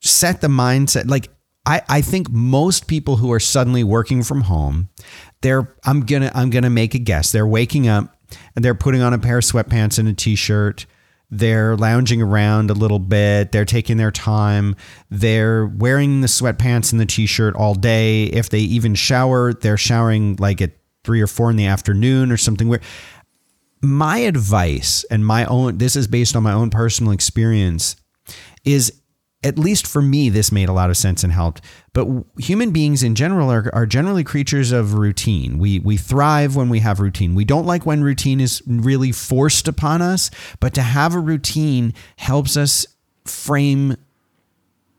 [0.00, 1.10] set the mindset.
[1.10, 1.30] Like
[1.66, 4.90] I, I think most people who are suddenly working from home,
[5.40, 7.32] they're I'm gonna I'm gonna make a guess.
[7.32, 8.16] They're waking up
[8.54, 10.86] and they're putting on a pair of sweatpants and a t-shirt.
[11.32, 13.52] They're lounging around a little bit.
[13.52, 14.76] They're taking their time.
[15.10, 18.24] They're wearing the sweatpants and the t-shirt all day.
[18.24, 20.72] If they even shower, they're showering like at
[21.04, 22.82] three or four in the afternoon or something weird
[23.82, 27.96] my advice and my own this is based on my own personal experience
[28.64, 29.01] is
[29.44, 31.60] at least for me this made a lot of sense and helped
[31.92, 32.06] but
[32.38, 36.78] human beings in general are, are generally creatures of routine we we thrive when we
[36.78, 40.30] have routine we don't like when routine is really forced upon us
[40.60, 42.86] but to have a routine helps us
[43.24, 43.96] frame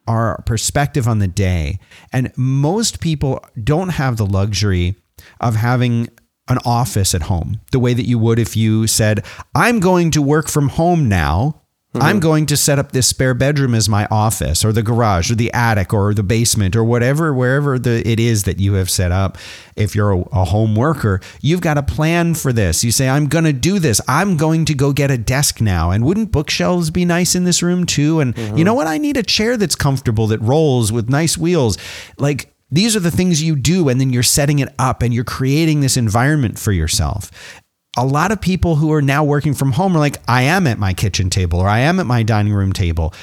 [0.08, 1.80] our perspective on the day.
[2.12, 4.96] And most people don't have the luxury
[5.40, 6.10] of having
[6.50, 9.26] an office at home the way that you would if you said,
[9.56, 11.62] I'm going to work from home now.
[11.94, 12.06] Mm-hmm.
[12.08, 15.36] I'm going to set up this spare bedroom as my office or the garage or
[15.36, 19.12] the attic or the basement or whatever, wherever the, it is that you have set
[19.12, 19.38] up.
[19.76, 22.84] If you're a, a home worker, you've got a plan for this.
[22.84, 24.02] You say, I'm going to do this.
[24.08, 25.92] I'm going to go get a desk now.
[25.92, 28.20] And wouldn't bookshelves be nice in this room too?
[28.20, 28.58] And mm-hmm.
[28.58, 28.88] you know what?
[28.88, 31.78] I need a chair that's comfortable, that rolls with nice wheels.
[32.18, 35.24] Like, these are the things you do, and then you're setting it up and you're
[35.24, 37.30] creating this environment for yourself
[37.96, 40.80] a lot of people who are now working from home are like, I am at
[40.80, 43.14] my kitchen table or I am at my dining room table.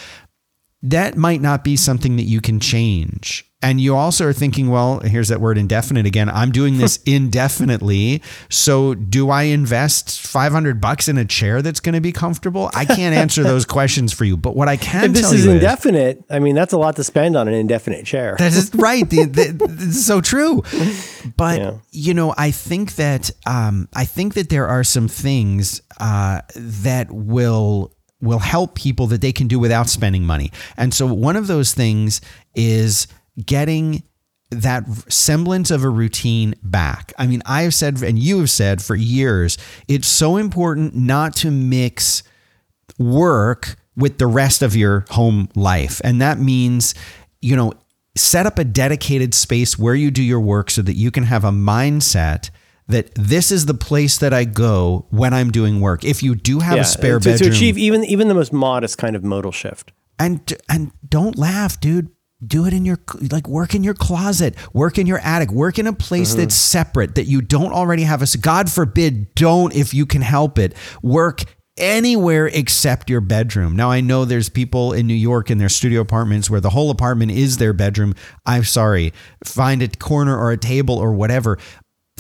[0.83, 3.50] That might not be something that you can change.
[3.63, 6.31] And you also are thinking, well, here's that word indefinite again.
[6.31, 8.23] I'm doing this indefinitely.
[8.49, 12.71] So do I invest 500 bucks in a chair that's going to be comfortable?
[12.75, 14.37] I can't answer those questions for you.
[14.39, 17.37] But what I can If this is indefinite, I mean, that's a lot to spend
[17.37, 18.37] on an indefinite chair.
[18.39, 19.09] that is right.
[19.09, 20.63] The, the, it's so true.
[21.37, 21.73] But Yeah.
[21.91, 27.11] you know, I think that um, I think that there are some things uh, that
[27.11, 30.51] will will help people that they can do without spending money.
[30.77, 32.21] And so one of those things
[32.55, 33.07] is
[33.45, 34.03] getting
[34.51, 37.13] that semblance of a routine back.
[37.19, 39.57] I mean, I have said, and you have said for years,
[39.87, 42.23] it's so important not to mix
[42.99, 46.01] work with the rest of your home life.
[46.03, 46.95] And that means,
[47.41, 47.75] you know,
[48.17, 51.45] set up a dedicated space where you do your work so that you can have
[51.45, 52.51] a mindset
[52.89, 56.05] that this is the place that I go when I'm doing work.
[56.05, 59.15] If you do have a spare to, to achieve even even the most modest kind
[59.15, 59.93] of modal shift.
[60.19, 62.11] and and don't laugh, dude.
[62.45, 62.99] Do it in your
[63.31, 66.79] like work in your closet, work in your attic, work in a place that's mm-hmm.
[66.79, 70.75] separate that you don't already have a God forbid, don't if you can help it.
[71.03, 71.45] Work
[71.77, 73.75] anywhere except your bedroom.
[73.77, 76.91] Now I know there's people in New York in their studio apartments where the whole
[76.91, 78.15] apartment is their bedroom.
[78.47, 79.13] I'm sorry.
[79.45, 81.59] Find a corner or a table or whatever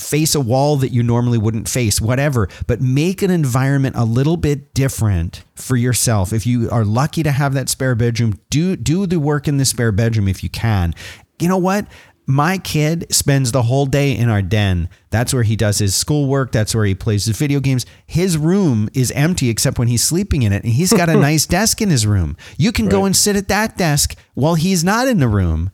[0.00, 4.36] face a wall that you normally wouldn't face, whatever, but make an environment a little
[4.36, 6.32] bit different for yourself.
[6.32, 9.64] If you are lucky to have that spare bedroom, do do the work in the
[9.64, 10.94] spare bedroom if you can.
[11.38, 11.86] You know what?
[12.26, 14.88] My kid spends the whole day in our den.
[15.10, 16.52] That's where he does his schoolwork.
[16.52, 17.86] That's where he plays his video games.
[18.06, 20.62] His room is empty except when he's sleeping in it.
[20.62, 22.36] And he's got a nice desk in his room.
[22.56, 25.72] You can go and sit at that desk while he's not in the room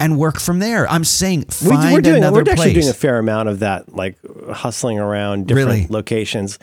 [0.00, 0.88] and work from there.
[0.90, 3.94] I'm saying We, find we're doing another we're actually doing a fair amount of that,
[3.94, 4.18] like
[4.52, 5.86] hustling around different Really?
[5.88, 6.58] locations.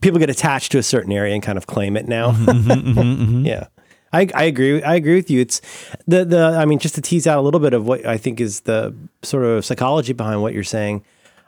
[0.00, 2.32] People get attached to a certain area and kind of claim it now.
[3.44, 3.66] Yeah.
[4.12, 4.82] I, I agree.
[4.82, 5.40] I agree with you.
[5.40, 5.60] It's
[6.06, 6.38] the the.
[6.58, 8.94] I mean, just to tease out a little bit of what I think is the
[9.22, 11.04] sort of psychology behind what you're saying.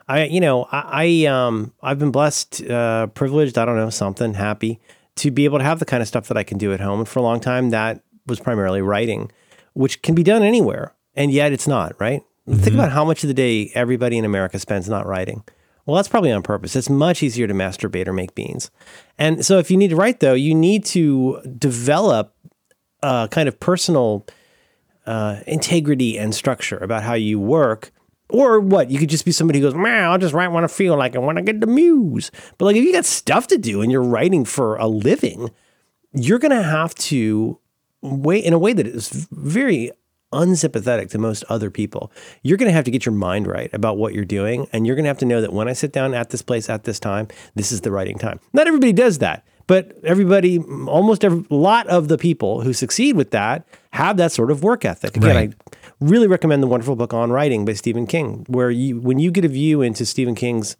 [0.07, 3.57] I, you know, I, I um, I've been blessed, uh, privileged.
[3.57, 4.79] I don't know, something happy
[5.15, 6.99] to be able to have the kind of stuff that I can do at home.
[6.99, 9.31] And for a long time, that was primarily writing,
[9.73, 11.99] which can be done anywhere, and yet it's not.
[11.99, 12.23] Right?
[12.49, 15.43] Think about how much of the day everybody in America spends not writing.
[15.85, 16.75] Well, that's probably on purpose.
[16.75, 18.71] It's much easier to masturbate or make beans.
[19.17, 22.35] And so, if you need to write, though, you need to develop
[23.01, 24.25] a kind of personal
[25.05, 27.91] uh, integrity and structure about how you work.
[28.29, 28.89] Or what?
[28.89, 31.15] You could just be somebody who goes, man, I'll just write when I feel like
[31.15, 32.31] it, when I get the muse.
[32.57, 35.49] But like, if you got stuff to do and you're writing for a living,
[36.13, 37.59] you're going to have to
[38.01, 39.91] wait in a way that is very
[40.33, 42.11] unsympathetic to most other people.
[42.43, 44.67] You're going to have to get your mind right about what you're doing.
[44.71, 46.69] And you're going to have to know that when I sit down at this place
[46.69, 48.39] at this time, this is the writing time.
[48.53, 53.31] Not everybody does that, but everybody, almost every lot of the people who succeed with
[53.31, 55.15] that have that sort of work ethic.
[55.17, 55.53] Again, Right.
[55.71, 59.31] I really recommend the wonderful book on writing by Stephen King, where you, when you
[59.31, 60.75] get a view into Stephen King's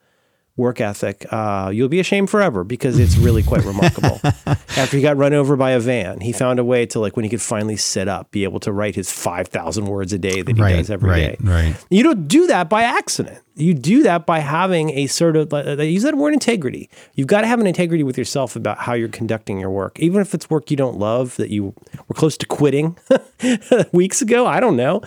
[0.57, 4.19] work ethic, uh, you'll be ashamed forever because it's really quite remarkable.
[4.77, 7.23] After he got run over by a van, he found a way to like when
[7.23, 10.41] he could finally sit up, be able to write his five thousand words a day
[10.41, 11.37] that he Right, does every day.
[11.41, 11.85] right, right.
[11.89, 13.39] You don't do that by accident.
[13.55, 16.89] You do that by having a sort of like, they use that word integrity.
[17.15, 20.21] You've got to have an integrity with yourself about how you're conducting your work, even
[20.21, 21.73] if it's work you don't love that you
[22.07, 22.97] were close to quitting
[23.91, 24.45] weeks ago.
[24.45, 25.01] I don't know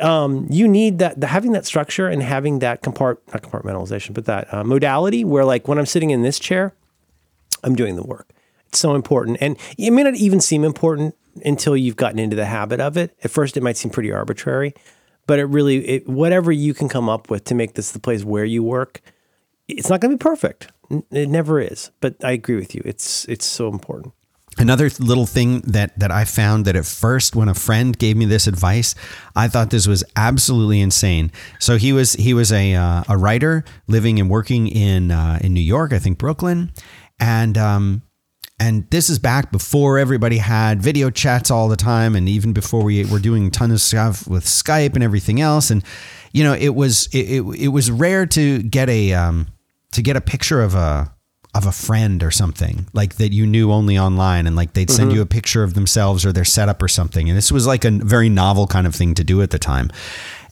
[0.00, 4.24] um, you need that the, having that structure and having that compart not compartmentalization, but
[4.26, 6.74] that uh, modality where like when I'm sitting in this chair,
[7.62, 8.30] I'm doing the work.
[8.68, 12.46] It's so important, and it may not even seem important until you've gotten into the
[12.46, 13.16] habit of it.
[13.24, 14.74] At first, it might seem pretty arbitrary,
[15.26, 18.24] but it really it, whatever you can come up with to make this the place
[18.24, 19.00] where you work,
[19.68, 20.68] it's not going to be perfect.
[21.10, 22.82] It never is, but I agree with you.
[22.84, 24.14] It's it's so important.
[24.58, 28.24] Another little thing that that I found that at first when a friend gave me
[28.24, 28.94] this advice,
[29.36, 31.30] I thought this was absolutely insane.
[31.60, 35.54] So he was he was a uh, a writer living and working in uh, in
[35.54, 36.72] New York, I think Brooklyn,
[37.20, 38.02] and um,
[38.60, 42.82] and this is back before everybody had video chats all the time, and even before
[42.82, 45.70] we were doing a ton of stuff with Skype and everything else.
[45.70, 45.82] And
[46.32, 49.46] you know, it was it, it, it was rare to get a um,
[49.92, 51.14] to get a picture of a
[51.54, 55.08] of a friend or something like that you knew only online and like they'd send
[55.10, 55.16] Mm-hmm.
[55.16, 57.28] you a picture of themselves or their setup or something.
[57.28, 59.90] And this was like a very novel kind of thing to do at the time.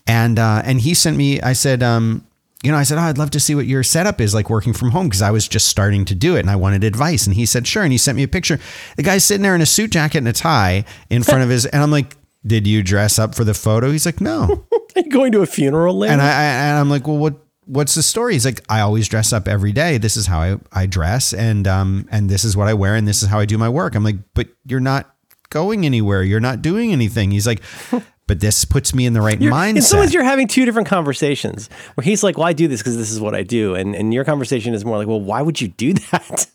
[0.07, 2.25] And uh, and he sent me i said um
[2.63, 4.73] you know i said oh i'd love to see what your setup is like working
[4.73, 7.25] from home because i was just starting to do it and i wanted advice.
[7.27, 7.83] And he said sure.
[7.83, 8.59] And he sent me a picture.
[8.97, 11.65] The guy's sitting there in a suit jacket and a tie in front of his
[11.71, 13.91] and i'm like did you dress up for the photo?
[13.91, 14.65] He's like no.
[15.09, 16.13] Going to a funeral, Larry?
[16.13, 17.35] and I, I and I'm like, well, what
[17.69, 18.33] what's the story?
[18.33, 19.97] He's like, I always dress up every day.
[19.97, 23.07] This is how I, I dress, and um and this is what I wear, and
[23.07, 23.95] this is how I do my work.
[23.95, 25.15] I'm like, but you're not
[25.49, 26.23] going anywhere.
[26.23, 27.31] You're not doing anything.
[27.31, 27.61] He's like,
[28.27, 30.87] but this puts me in the right You're- In some ways, you're having two different
[30.87, 33.95] conversations where he's like, "Well, I do this because this is what I do," and
[33.95, 36.47] and your conversation is more like, "Well, why would you do that?"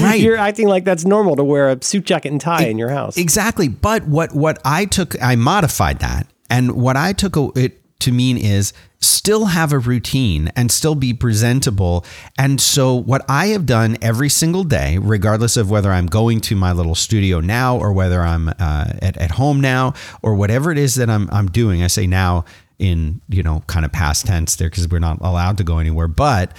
[0.00, 0.20] Right.
[0.20, 3.16] You're acting like that's normal to wear a suit jacket and tie in your house.
[3.16, 3.68] Exactly.
[3.68, 8.38] But what what I took, I modified that, and what I took it to mean
[8.38, 12.04] is still have a routine and still be presentable.
[12.38, 16.56] And so what I have done every single day, regardless of whether I'm going to
[16.56, 20.78] my little studio now or whether I'm uh, at at home now or whatever it
[20.78, 22.44] is that I'm I'm doing, I say now
[22.78, 26.08] in you know kind of past tense there because we're not allowed to go anywhere,
[26.08, 26.56] but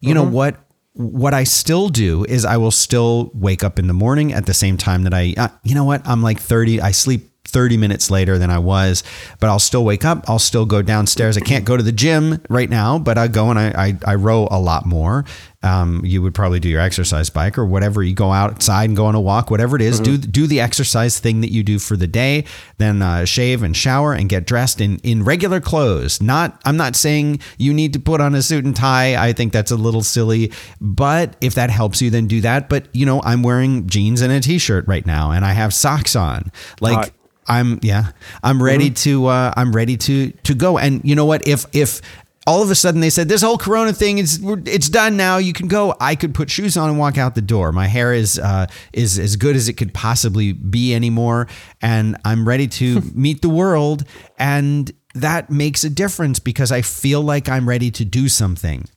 [0.00, 0.56] you know what
[0.94, 4.52] what I still do is I will still wake up in the morning at the
[4.52, 6.06] same time that I, uh, you know what?
[6.06, 9.02] I'm like 30, I sleep 30 minutes later than I was,
[9.38, 10.24] but I'll still wake up.
[10.28, 11.36] I'll still go downstairs.
[11.36, 14.14] I can't go to the gym right now, but I go and I, I, I
[14.14, 15.24] row a lot more.
[15.64, 18.02] Um, you would probably do your exercise bike or whatever.
[18.02, 21.20] You go outside and go on a walk, whatever it is, do, do the exercise
[21.20, 22.46] thing that you do for the day,
[22.78, 26.20] then uh, shave and shower and get dressed in, in regular clothes.
[26.20, 29.14] Not, I'm not saying you need to put on a suit and tie.
[29.14, 32.68] I think that's a little silly, but if that helps you, then do that.
[32.68, 36.16] But you know, I'm wearing jeans and a t-shirt right now and I have socks
[36.16, 36.50] on.
[36.80, 37.12] Like.
[37.46, 38.12] I'm yeah,
[38.42, 40.78] I'm ready to uh, I'm ready to to go.
[40.78, 41.46] And you know what?
[41.46, 42.00] If if
[42.46, 45.52] all of a sudden they said this whole Corona thing is it's done now, you
[45.52, 45.94] can go.
[46.00, 47.72] I could put shoes on and walk out the door.
[47.72, 51.48] My hair is uh, is as good as it could possibly be anymore,
[51.80, 54.04] and I'm ready to meet the world.
[54.38, 58.88] And that makes a difference because I feel like I'm ready to do something.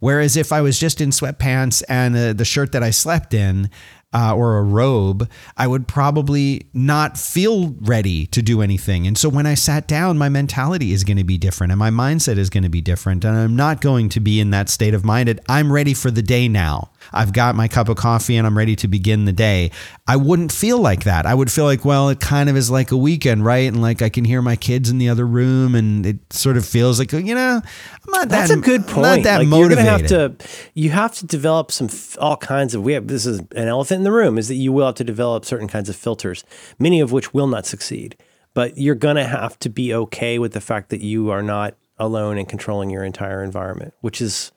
[0.00, 3.70] Whereas if I was just in sweatpants and uh, the shirt that I slept in,
[4.12, 9.06] uh, or a robe, I would probably not feel ready to do anything.
[9.06, 11.90] And so when I sat down, my mentality is going to be different and my
[11.90, 13.24] mindset is going to be different.
[13.24, 15.40] And I'm not going to be in that state of minded.
[15.48, 16.90] I'm ready for the day now.
[17.12, 19.70] I've got my cup of coffee and I'm ready to begin the day.
[20.06, 21.26] I wouldn't feel like that.
[21.26, 23.68] I would feel like, well, it kind of is like a weekend, right?
[23.68, 26.66] And like I can hear my kids in the other room and it sort of
[26.66, 29.02] feels like, you know, I'm not That's that, a good I'm point.
[29.02, 29.84] Not that like motivated.
[29.84, 31.88] You're gonna have to, you have to develop some
[32.20, 32.82] all kinds of.
[32.82, 34.38] We have this is an elephant in the room.
[34.38, 36.44] Is that you will have to develop certain kinds of filters,
[36.78, 38.16] many of which will not succeed.
[38.54, 42.38] But you're gonna have to be okay with the fact that you are not alone
[42.38, 44.52] and controlling your entire environment, which is,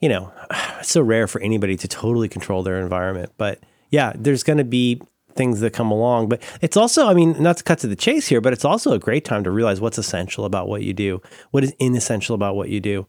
[0.00, 0.32] you know,
[0.80, 3.32] it's so rare for anybody to totally control their environment.
[3.36, 5.00] But yeah, there's gonna be
[5.34, 6.28] things that come along.
[6.30, 8.92] But it's also, I mean, not to cut to the chase here, but it's also
[8.92, 11.20] a great time to realize what's essential about what you do,
[11.50, 13.06] what is inessential about what you do.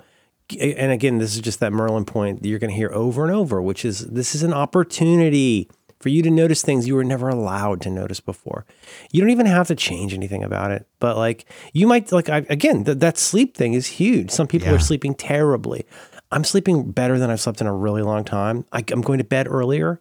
[0.60, 3.34] And again, this is just that Merlin point that you're going to hear over and
[3.34, 5.70] over, which is this is an opportunity
[6.00, 8.66] for you to notice things you were never allowed to notice before.
[9.12, 12.46] You don't even have to change anything about it, but like you might like I,
[12.50, 14.30] again th- that sleep thing is huge.
[14.32, 14.76] Some people Yeah.
[14.76, 15.86] are sleeping terribly.
[16.32, 18.66] I'm sleeping better than I've slept in a really long time.
[18.72, 20.00] I, I'm going to bed earlier.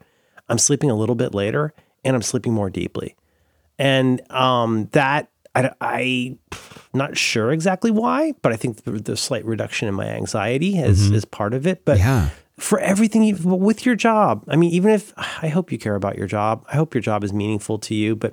[0.48, 1.72] I'm sleeping a little bit later,
[2.04, 3.14] and I'm sleeping more deeply.
[3.78, 6.36] And um, that I, I
[6.94, 11.10] not sure exactly why, but I think the, the slight reduction in my anxiety is
[11.10, 11.84] is part of it.
[11.84, 12.30] But Yeah.
[12.58, 15.12] for everything you, with your job, I mean, even if
[15.42, 18.16] I hope you care about your job, I hope your job is meaningful to you,
[18.16, 18.32] but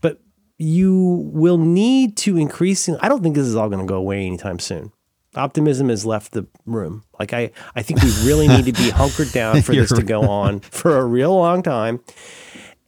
[0.00, 0.20] but
[0.58, 2.88] you will need to increase.
[2.88, 4.92] I don't think this is all going to go away anytime soon.
[5.36, 7.04] Optimism has left the room.
[7.18, 10.22] Like I, I think we really need to be hunkered down for this to go
[10.22, 12.00] on for a real long time.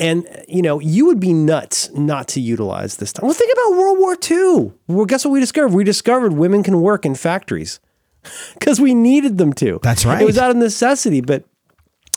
[0.00, 3.26] And you know, you would be nuts not to utilize this time.
[3.26, 4.72] Well, think about World War II.
[4.86, 5.74] Well, guess what we discovered?
[5.74, 7.80] We discovered women can work in factories
[8.54, 9.80] because we needed them to.
[9.82, 10.22] That's right.
[10.22, 11.44] It was out of necessity, but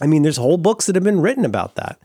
[0.01, 1.99] I mean, there's whole books that have been written about that.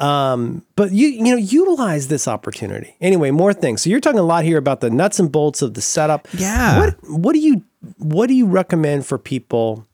[0.00, 2.96] Um, but you you know, utilize this opportunity.
[3.00, 3.82] Anyway, more things.
[3.82, 6.26] So you're talking a lot here about the nuts and bolts of the setup.
[6.32, 6.78] Yeah.
[6.80, 7.62] What what do you
[7.98, 9.86] what do you recommend for people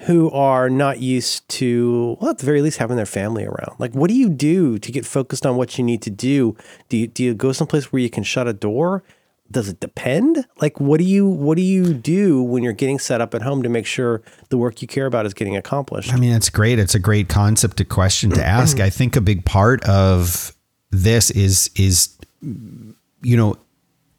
[0.00, 3.76] who are not used to well at the very least having their family around?
[3.78, 6.56] Like what do you do to get focused on what you need to do?
[6.88, 9.04] Do you do you go someplace where you can shut a door?
[9.50, 10.46] Does it depend?
[10.60, 13.62] Like, what do you what do you do when you're getting set up at home
[13.62, 16.12] to make sure the work you care about is getting accomplished?
[16.12, 16.78] I mean, it's great.
[16.78, 18.76] It's a great concept, a question to ask.
[18.76, 18.86] Mm-hmm.
[18.86, 20.54] I think a big part of
[20.90, 22.16] this is is
[23.22, 23.56] you know,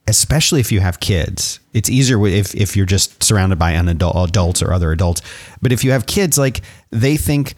[0.08, 4.30] especially if you have kids, it's easier if if you're just surrounded by an adult,
[4.30, 5.22] adults or other adults.
[5.62, 7.56] But if you have kids, like they think,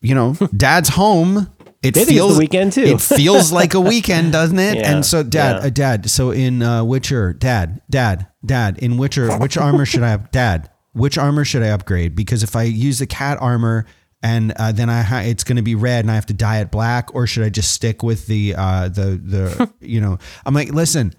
[0.00, 1.50] you know, dad's home.
[1.84, 2.82] It think it's the feels weekend, too.
[2.82, 4.78] It feels like a weekend, doesn't it?
[4.78, 5.66] Yeah, and so, dad, yeah.
[5.66, 6.10] uh, dad.
[6.10, 8.78] So in uh, Witcher, dad, dad, dad.
[8.78, 10.30] In Witcher, which armor should I have?
[10.30, 12.14] Dad, which armor should I upgrade?
[12.14, 13.86] Because if I use the cat armor
[14.22, 16.60] and uh, then I ha- it's going to be red and I have to dye
[16.60, 20.18] it black, or should I just stick with the uh, the the you know?
[20.46, 21.14] I'm like, listen,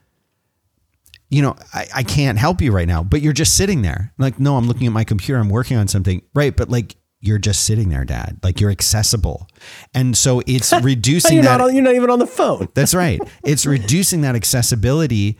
[1.29, 4.13] you know, I, I can't help you right now, but you're just sitting there.
[4.17, 5.39] Like, no, I'm looking at my computer.
[5.39, 6.21] I'm working on something.
[6.33, 6.55] Right.
[6.55, 8.39] But like, you're just sitting there, dad.
[8.43, 9.47] Like you're accessible.
[9.93, 11.57] And so it's reducing you're that.
[11.57, 12.67] not on, you're not even on the phone.
[12.73, 13.19] That's right.
[13.43, 15.37] It's reducing that accessibility.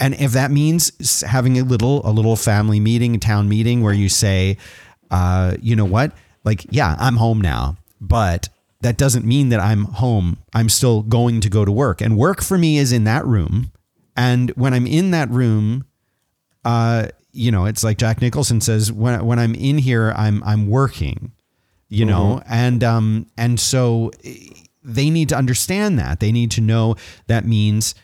[0.00, 4.08] And if that means having a little, a little family meeting, town meeting where you
[4.08, 4.56] say,
[5.10, 6.12] uh, you know what?
[6.42, 8.48] Like, yeah, I'm home now, but
[8.80, 10.38] that doesn't mean that I'm home.
[10.52, 13.72] I'm still going to go to work and work for me is in that room.
[14.16, 15.86] And when I'm in that room,
[16.64, 20.68] uh, you know, it's like Jack Nicholson says, when, when I'm in here, I'm, I'm
[20.68, 21.32] working,
[21.88, 24.36] you know, and, um, and so eh,
[24.82, 26.94] they need to understand that they need to know
[27.26, 27.94] that means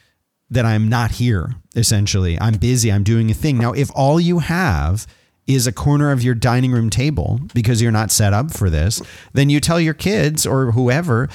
[0.51, 1.55] that I'm not here.
[1.77, 2.91] Essentially, I'm busy.
[2.91, 3.57] I'm doing a thing.
[3.59, 5.07] Now, if all you have
[5.47, 9.01] is a corner of your dining room table because you're not set up for this,
[9.33, 11.29] then you tell your kids or whoever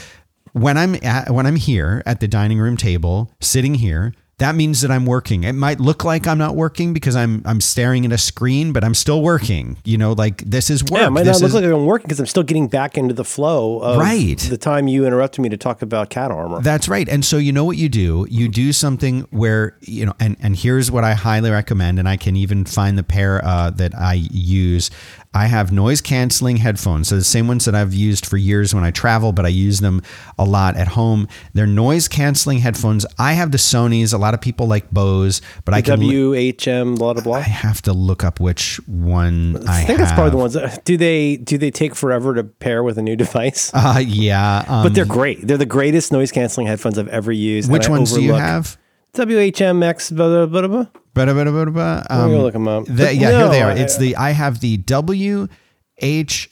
[0.56, 4.82] when I'm at, when I'm here at the dining room table, sitting here, that means
[4.82, 5.46] that I'm working.
[5.46, 8.84] It might look like I'm not working because I'm I'm staring at a screen, but
[8.84, 9.78] I'm still working.
[9.86, 11.00] You know, like this is work.
[11.00, 13.14] Yeah, it might This not look like I'm working because I'm still getting back into
[13.14, 14.38] the flow of Right.
[14.38, 16.60] the time you interrupted me to talk about cat armor.
[16.62, 17.08] That's right.
[17.08, 18.28] And so you know what you do?
[18.30, 22.18] You do something where, you know, and, and here's what I highly recommend, and I
[22.18, 24.92] can even find the pair uh, that I use.
[25.36, 27.10] I have noise canceling headphones.
[27.10, 29.82] So the same ones that I've used for years when I travel, but I use
[29.82, 30.02] them
[30.40, 31.28] a lot at home.
[31.54, 33.06] They're noise canceling headphones.
[33.20, 34.14] I have the Sony's.
[34.14, 37.36] A lot of people like Bose, but I can WHM blah blah blah.
[37.36, 40.54] I have to look up which one I, I think that's probably the ones.
[40.54, 43.72] That, do they do they take forever to pair with a new device?
[43.74, 44.64] Uh, yeah.
[44.70, 45.46] Um, but they're great.
[45.46, 47.70] They're the greatest noise canceling headphones I've ever used.
[47.70, 48.78] which ones do you have?
[49.16, 50.16] WHMX.
[50.16, 50.86] Blah, blah, blah, blah.
[51.14, 52.06] Ba-da-ba-da-ba-da-ba.
[52.10, 52.86] I'm gonna Um, look 'em up.
[52.86, 53.72] the- But yeah, here no, they are.
[53.72, 56.48] I- It's the I have the WH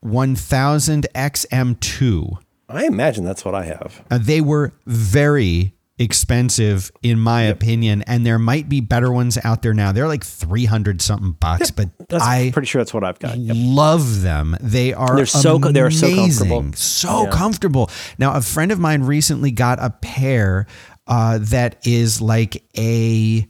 [0.00, 2.38] one thousand XM2.
[2.68, 4.02] I imagine that's what I have.
[4.10, 9.62] Uh, they were very expensive in my opinion, and there might be better ones out
[9.62, 9.92] there now.
[9.92, 13.38] They're like three hundred something bucks, but That's I pretty sure that's what I've got.
[13.38, 13.56] Yep.
[13.58, 14.56] love them.
[14.60, 16.48] They are They're so co- they're so amazing.
[16.48, 16.76] comfortable.
[16.76, 17.90] So comfortable.
[18.18, 20.66] Now, a friend of mine recently got a pair
[21.06, 23.46] uh, that is like a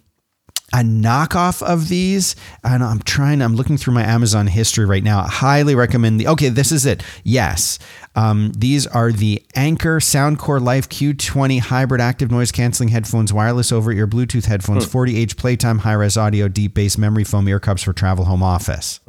[0.72, 2.34] a knockoff of these.
[2.64, 5.20] And I'm trying, I'm looking through my Amazon history right now.
[5.20, 7.02] I highly recommend the, okay, this is it.
[7.24, 7.78] Yes.
[8.16, 13.92] Um, these are the Anker Soundcore Life Q20 hybrid active noise canceling headphones, wireless over
[13.92, 17.92] ear Bluetooth headphones, 40H playtime, high res audio, deep bass memory foam ear cups for
[17.92, 19.00] travel home office.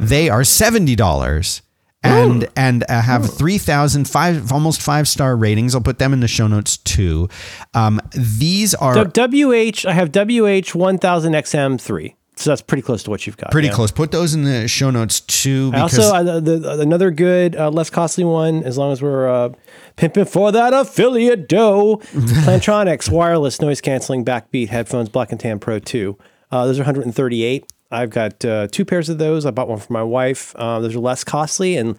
[0.00, 1.60] They are $70
[2.02, 5.74] and and uh, have 3000 five almost 5 star ratings.
[5.74, 7.28] I'll put them in the show notes too.
[7.74, 9.86] Um, these are WH.
[9.86, 12.14] I have WH 1000XM3.
[12.34, 13.50] So that's pretty close to what you've got.
[13.50, 13.74] pretty yeah.
[13.74, 13.90] close.
[13.90, 17.70] Put those in the show notes too because also, uh, the, the, another good, uh,
[17.70, 19.50] less costly one, as long as we're uh,
[19.96, 21.98] pimping for that affiliate dough.
[22.12, 26.18] Plantronics wireless noise canceling backbeat headphones, Black and Tan Pro 2.
[26.50, 27.70] Uh, those are 138.
[27.92, 29.44] I've got uh, two pairs of those.
[29.44, 30.56] I bought one for my wife.
[30.56, 31.96] Uh, those are less costly and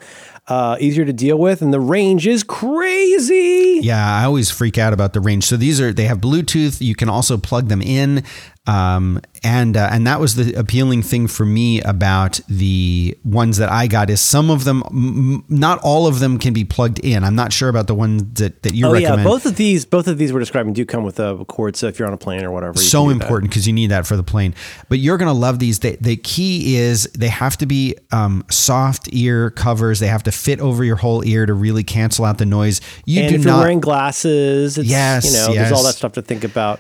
[0.48, 3.80] uh, easier to deal with, and the range is crazy.
[3.82, 5.46] Yeah, I always freak out about the range.
[5.46, 6.82] So these are they have Bluetooth.
[6.82, 8.24] You can also plug them in,
[8.66, 13.70] um, and uh, and that was the appealing thing for me about the ones that
[13.70, 17.26] I got is some of them, m- not all of them, can be plugged in.
[17.26, 19.20] I'm not sure about the ones that that you Oh recommend.
[19.20, 21.76] yeah, both of these, both of these we're describing do come with a cord.
[21.76, 23.26] So if you're on a plane or whatever, so can do that.
[23.26, 24.56] important because you need that for the plane.
[24.88, 25.80] But you're gonna love these.
[25.80, 30.00] They, the key is they have to be um, soft ear covers.
[30.00, 32.80] They have to fit over your whole ear to really cancel out the noise.
[33.06, 33.60] You And do if you're not.
[33.60, 36.80] wearing glasses, it's, Yes, you know, there's all that stuff to think about.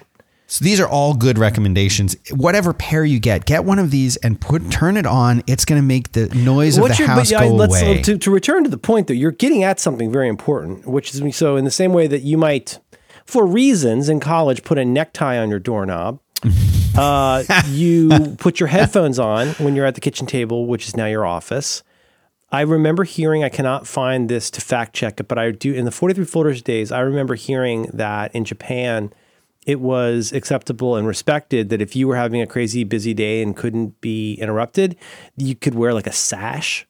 [0.54, 2.16] So these are all good recommendations.
[2.30, 5.42] Whatever pair you get, get one of these and put turn it on.
[5.48, 8.02] It's gonna make the noise of What's the your- house but, yeah, go let's- away.
[8.04, 11.36] To, to return to the point, though, you're getting at something very important, which is
[11.36, 12.78] so in the same way that you might,
[13.26, 16.20] for reasons in college, put a necktie on your doorknob.
[16.96, 21.08] uh, you put your headphones on when you're at the kitchen table, which is now
[21.08, 21.82] your office.
[22.52, 25.86] I remember hearing, I cannot find this to fact check it, but I do, in
[25.86, 29.12] the 43 folders days, I remember hearing that in Japan,
[29.65, 33.56] it was acceptable and respected that if you were having a crazy busy day and
[33.56, 34.95] couldn't be interrupted,
[35.38, 36.85] you could wear like a sash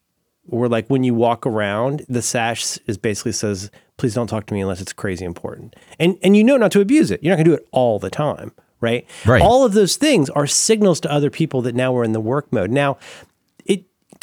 [0.49, 4.53] or like when you walk around, the sash is basically says, please don't talk to
[4.53, 5.75] me unless it's crazy important.
[5.99, 7.23] And and you know not to abuse it.
[7.23, 8.51] You're not gonna do it all the time,
[8.81, 9.07] right?
[9.25, 9.41] Right.
[9.41, 12.51] All of those things are signals to other people that now we're in the work
[12.51, 12.71] mode.
[12.71, 12.97] Now,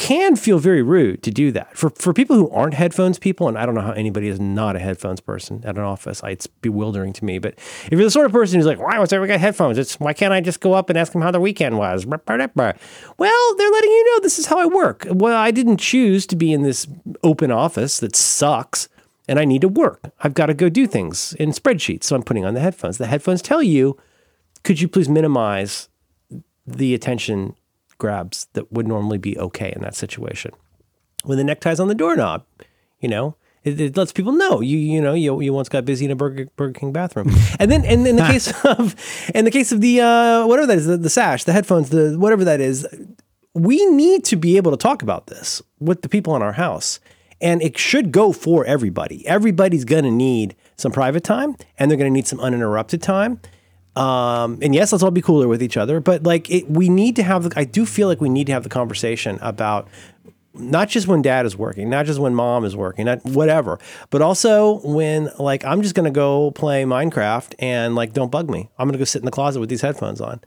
[0.01, 1.77] can feel very rude to do that.
[1.77, 4.75] For for people who aren't headphones people, and I don't know how anybody is not
[4.75, 6.23] a headphones person at an office.
[6.23, 7.37] It's bewildering to me.
[7.37, 7.53] But
[7.85, 9.77] if you're the sort of person who's like, why was everybody got headphones?
[9.77, 12.07] It's why can't I just go up and ask them how their weekend was?
[12.07, 15.05] Well, they're letting you know this is how I work.
[15.07, 16.87] Well, I didn't choose to be in this
[17.21, 18.89] open office that sucks.
[19.27, 20.11] And I need to work.
[20.21, 22.05] I've got to go do things in spreadsheets.
[22.05, 22.97] So I'm putting on the headphones.
[22.97, 23.97] The headphones tell you,
[24.63, 25.89] could you please minimize
[26.65, 27.55] the attention
[28.01, 30.51] grabs that would normally be okay in that situation.
[31.23, 32.43] When the neckties on the doorknob,
[32.99, 36.05] you know, it, it, lets people know you you know you, you once got busy
[36.05, 37.29] in a Burger, Burger King bathroom,
[37.59, 38.95] and then and in the case of
[39.35, 42.15] in the case of the uh, whatever that is the, the sash the headphones the
[42.17, 42.87] whatever that is,
[43.53, 46.99] we need to be able to talk about this with the people in our house,
[47.39, 49.27] and it should go for everybody.
[49.27, 53.39] Everybody's gonna need some private time, and they're gonna need some uninterrupted time.
[53.95, 57.15] Um, and yes, let's all be cooler with each other, but like it, we need
[57.17, 57.43] to have.
[57.43, 59.87] The, I do feel like we need to have the conversation about
[60.53, 64.21] not just when dad is working, not just when mom is working, not whatever, but
[64.21, 68.69] also when like I'm just gonna go play Minecraft and like don't bug me.
[68.77, 70.41] I'm gonna go sit in the closet with these headphones on.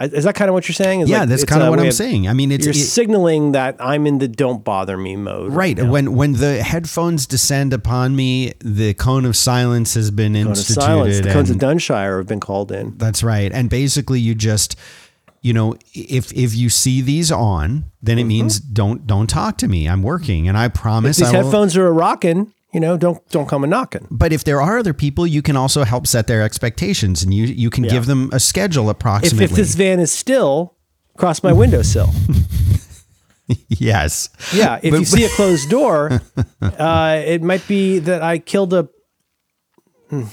[0.00, 1.00] Is that kind of what you're saying?
[1.00, 2.26] Is yeah, like, that's kind of what I'm saying.
[2.26, 5.52] I mean, it's You're it- signaling that I'm in the don't bother me mode.
[5.52, 5.90] right now.
[5.90, 10.48] when when the headphones descend upon me, the cone of silence has been Cone of
[10.50, 10.80] instituted.
[10.80, 11.20] silence.
[11.20, 12.96] The cones of Dunshire have been called in.
[12.96, 13.52] That's right.
[13.52, 14.76] And basically you just
[15.42, 18.28] you know, if if you see these on, then it mm-hmm.
[18.28, 19.88] means don't don't talk to me.
[19.88, 22.52] I'm working and I promise These I will, headphones are a rocking.
[22.72, 24.06] You know, don't don't come a knocking.
[24.10, 27.44] But if there are other people, you can also help set their expectations and you
[27.46, 29.44] you can give them a schedule approximately.
[29.44, 30.76] if this van is still,
[31.16, 32.10] cross my windowsill.
[33.68, 34.28] yes.
[34.54, 36.20] Yeah, if you see a closed door,
[36.62, 38.88] uh, it might be that I killed a.
[40.10, 40.24] Hmm.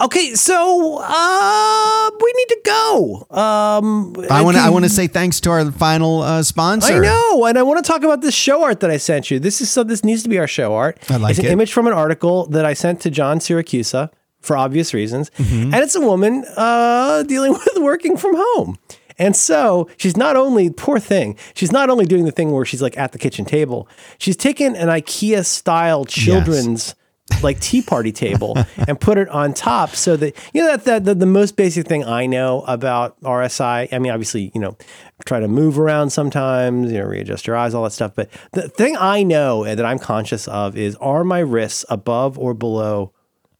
[0.00, 3.26] Okay, so uh, we need to go.
[3.30, 6.92] Um, I want to I want to say thanks to our final uh, sponsor.
[6.94, 9.38] I know, and I want to talk about this show art that I sent you.
[9.38, 9.84] This is so.
[9.84, 10.98] This needs to be our show art.
[11.10, 11.50] I like it's an it.
[11.52, 14.10] image from an article that I sent to John Siracusa
[14.40, 15.72] for obvious reasons, Mm-hmm.
[15.72, 18.78] and it's a woman uh, dealing with working from home.
[19.18, 21.36] And so she's not only poor thing.
[21.54, 23.86] She's not only doing the thing where she's like at the kitchen table.
[24.18, 26.94] She's taken an IKEA style children's
[27.42, 28.56] like tea party table
[28.88, 31.86] and put it on top so that you know that, that the, the most basic
[31.86, 33.92] thing I know about RSI.
[33.92, 34.76] I mean, obviously, you know,
[35.24, 38.14] try to move around sometimes, you know, readjust your eyes, all that stuff.
[38.14, 42.38] But the thing I know and that I'm conscious of is are my wrists above
[42.38, 43.12] or below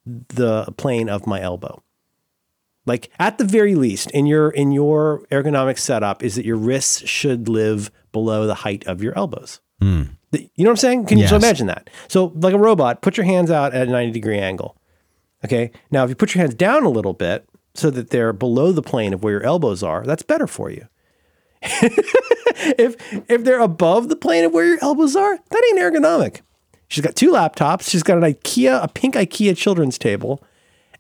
[0.05, 1.83] the plane of my elbow?
[2.85, 7.09] Like at the very least, in your in your ergonomic setup, is that your wrists
[7.09, 9.61] should live below the height of your elbows.
[9.81, 11.07] The- You know what I'm saying?
[11.07, 11.91] Can you so imagine that?
[12.09, 14.77] So, like a robot, put your hands out at a 90 degree angle.
[15.45, 15.71] Okay.
[15.91, 18.83] Now, if you put your hands down a little bit so that they're below the
[18.83, 20.87] plane of where your elbows are, that's better for you.
[21.63, 22.97] if
[23.31, 26.41] if they're above the plane of where your elbows are, that ain't ergonomic.
[26.89, 27.89] She's got two laptops.
[27.89, 30.43] She's got an IKEA, a pink IKEA children's table,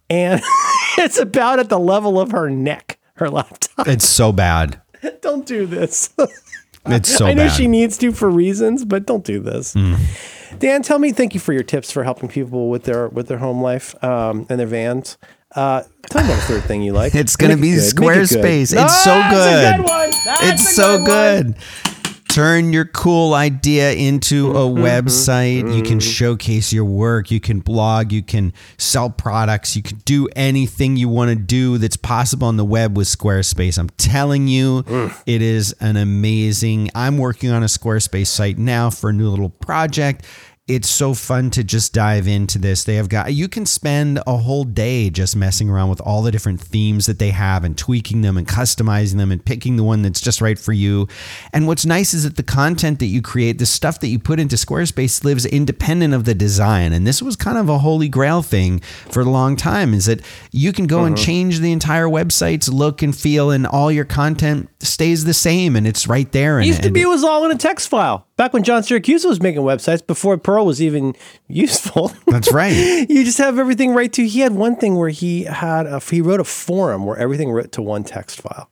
[0.09, 0.41] and
[0.99, 2.99] it's about at the level of her neck.
[3.17, 3.87] Her laptop.
[3.87, 4.81] It's so bad.
[5.21, 6.15] Don't do this.
[6.87, 7.53] It's so I know bad.
[7.57, 9.75] she needs to for reasons, but don't do this.
[9.75, 10.59] Mm.
[10.59, 11.13] Dan, tell me.
[11.13, 14.47] Thank you for your tips for helping people with their with their home life um,
[14.49, 15.17] and their vans.
[15.55, 17.15] Uh, tell me about a third thing you like.
[17.15, 17.87] It's gonna Make be it good.
[17.87, 18.29] It good.
[18.29, 18.75] Squarespace.
[18.75, 19.87] No, It's so that's a good.
[20.41, 21.05] good it's so one.
[21.05, 21.57] good.
[22.33, 24.83] Turn your cool idea into a Mm-hmm.
[24.83, 25.77] website.
[25.77, 27.31] You can showcase your work.
[27.31, 28.11] You can blog.
[28.11, 29.77] You can sell products.
[29.77, 33.77] You can do anything you want to do that's possible on the web with Squarespace.
[33.79, 35.15] I'm telling you, Mm.
[35.27, 36.89] it is an amazing.
[36.95, 40.25] I'm working on a Squarespace site now for a new little project.
[40.75, 42.85] It's so fun to just dive into this.
[42.85, 46.31] They have got you can spend a whole day just messing around with all the
[46.31, 50.01] different themes that they have and tweaking them and customizing them and picking the one
[50.01, 51.09] that's just right for you.
[51.53, 54.41] And what's nice is that the content that you create, the stuff that you put
[54.41, 56.95] into Squarespace lives independent of the design.
[56.95, 58.81] And this was kind of a holy grail thing
[59.11, 60.23] for a long time is that
[60.53, 61.25] you can go and mm-hmm.
[61.25, 65.87] change the entire website's look and feel and all your content stays the same and
[65.87, 66.61] it's right there.
[66.61, 68.27] It used to be it was all in a text file.
[68.37, 71.15] Back when John Syracuse was making websites before Perl was even
[71.49, 72.13] useful.
[72.27, 72.71] that's right.
[73.09, 74.27] you just have everything right to.
[74.27, 77.73] He had one thing where he had a, he wrote a forum where everything wrote
[77.73, 78.69] to one text file.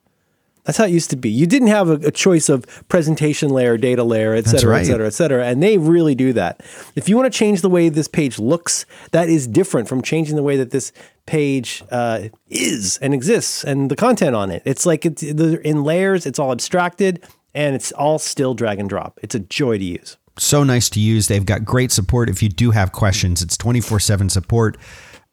[0.65, 1.31] That's how it used to be.
[1.31, 4.83] You didn't have a, a choice of presentation layer, data layer, et cetera, right.
[4.83, 5.47] et cetera, et cetera.
[5.47, 6.61] And they really do that.
[6.95, 10.37] If you want to change the way this page looks, that is different from changing
[10.37, 10.93] the way that this
[11.27, 14.63] page uh, is and exists and the content on it.
[14.65, 19.19] It's like it's in layers, it's all abstracted, and it's all still drag and drop.
[19.23, 20.19] It's a joy to use.
[20.43, 21.29] So nice to use.
[21.29, 22.29] They've got great support.
[22.29, 24.77] If you do have questions, it's twenty four seven support,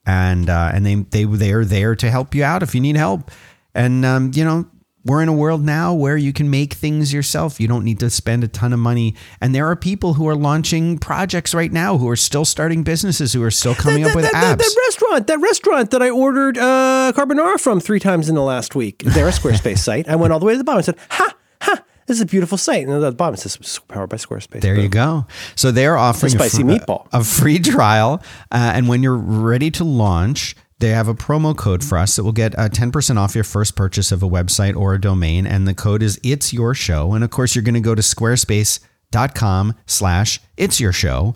[0.05, 2.97] and uh, and they they they are there to help you out if you need
[2.97, 3.31] help.
[3.73, 4.65] And um, you know
[5.07, 7.61] we're in a world now where you can make things yourself.
[7.61, 9.15] You don't need to spend a ton of money.
[9.39, 13.31] And there are people who are launching projects right now who are still starting businesses
[13.31, 14.57] who are still coming up with that, apps.
[14.57, 18.41] That, that restaurant, that restaurant that I ordered uh, carbonara from three times in the
[18.41, 19.03] last week.
[19.03, 20.09] They're a Squarespace site.
[20.09, 22.25] I went all the way to the bottom and said, "Ha, ha." This is a
[22.25, 22.87] beautiful site.
[22.87, 24.61] And at the bottom it says powered by Squarespace.
[24.61, 25.25] There you go.
[25.55, 27.07] So they're offering A spicy fr- meatball.
[27.13, 28.21] a free trial,
[28.51, 32.23] uh, and when you're ready to launch, they have a promo code for us that
[32.23, 35.67] will get uh, 10% off your first purchase of a website or a domain, and
[35.67, 37.13] the code is It's Your Show.
[37.13, 41.35] And of course, you're going to go to squarespace.com slash It's Your Show,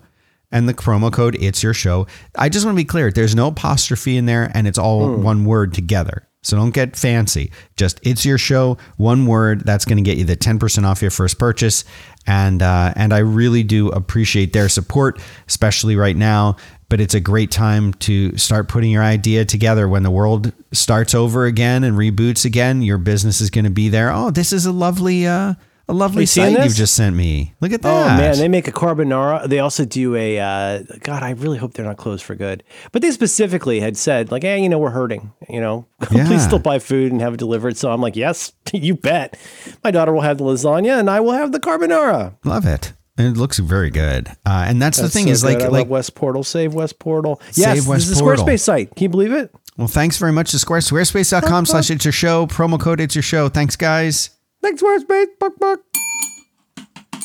[0.50, 2.06] and the promo code It's Your Show.
[2.36, 5.44] I just want to be clear: there's no apostrophe in there, and it's all one
[5.44, 6.28] word together.
[6.42, 7.52] So don't get fancy.
[7.76, 9.64] Just it's your show, one word.
[9.64, 11.84] That's going to get you the 10% off your first purchase.
[12.26, 16.56] And uh, and I really do appreciate their support, especially right now.
[16.88, 21.14] But it's a great time to start putting your idea together when the world starts
[21.14, 22.82] over again and reboots again.
[22.82, 24.12] Your business is going to be there.
[24.12, 25.54] Oh, this is a lovely uh,
[25.88, 26.66] a lovely you seeing site this?
[26.66, 27.54] you've just sent me.
[27.60, 28.14] Look at that.
[28.14, 29.48] Oh man, they make a carbonara.
[29.48, 31.22] They also do a uh, God.
[31.22, 32.62] I really hope they're not closed for good.
[32.92, 35.32] But they specifically had said like, "Hey, you know, we're hurting.
[35.48, 36.26] You know, Yeah.
[36.26, 39.38] please still buy food and have it delivered." So I'm like, "Yes, you bet."
[39.84, 42.34] My daughter will have the lasagna, and I will have the carbonara.
[42.44, 42.92] Love it.
[43.18, 44.28] And it looks very good.
[44.46, 45.60] Uh, and that's, the thing so is like.
[45.60, 46.42] I like West Portal.
[46.42, 47.40] Save West Portal.
[47.52, 48.94] Yes, Save West this is a Squarespace site.
[48.96, 49.54] Can you believe it?
[49.76, 50.80] Well, thanks very much to Square.
[50.80, 52.46] Squarespace.com slash it's your show.
[52.46, 53.48] Promo code it's your show.
[53.48, 54.30] Thanks, guys.
[54.62, 55.26] Thanks, Squarespace.
[55.38, 55.80] Buck, buck.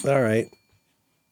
[0.08, 0.48] All right.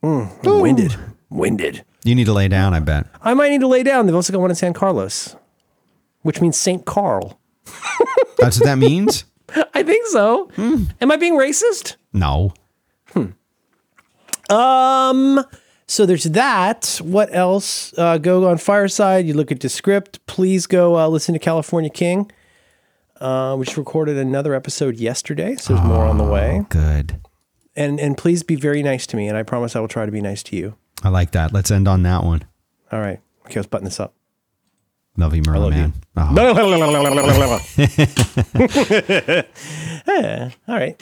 [0.03, 0.95] Mm, I'm winded.
[1.29, 1.83] Winded.
[2.03, 3.07] You need to lay down, I bet.
[3.21, 4.05] I might need to lay down.
[4.05, 5.35] They've also got one in San Carlos,
[6.21, 6.85] which means St.
[6.85, 7.39] Carl.
[8.37, 9.25] That's what that means?
[9.73, 10.49] I think so.
[10.55, 10.83] Hmm.
[11.01, 11.95] Am I being racist?
[12.13, 12.53] No.
[13.13, 13.31] Hmm.
[14.53, 15.43] Um.
[15.87, 16.99] So there's that.
[17.03, 17.93] What else?
[17.97, 19.25] Uh, go on Fireside.
[19.25, 20.23] You look at Descript.
[20.27, 22.31] Please go uh, listen to California King.
[23.19, 26.65] Uh, we just recorded another episode yesterday, so there's more on the way.
[26.69, 27.19] Good.
[27.75, 30.11] And and please be very nice to me, and I promise I will try to
[30.11, 30.75] be nice to you.
[31.03, 31.53] I like that.
[31.53, 32.45] Let's end on that one.
[32.91, 33.19] All right.
[33.45, 34.13] Okay, let's button this up.
[35.17, 35.93] Love you, Merlin, love you.
[36.15, 36.33] man.
[36.33, 36.33] Oh.
[40.67, 41.01] All right.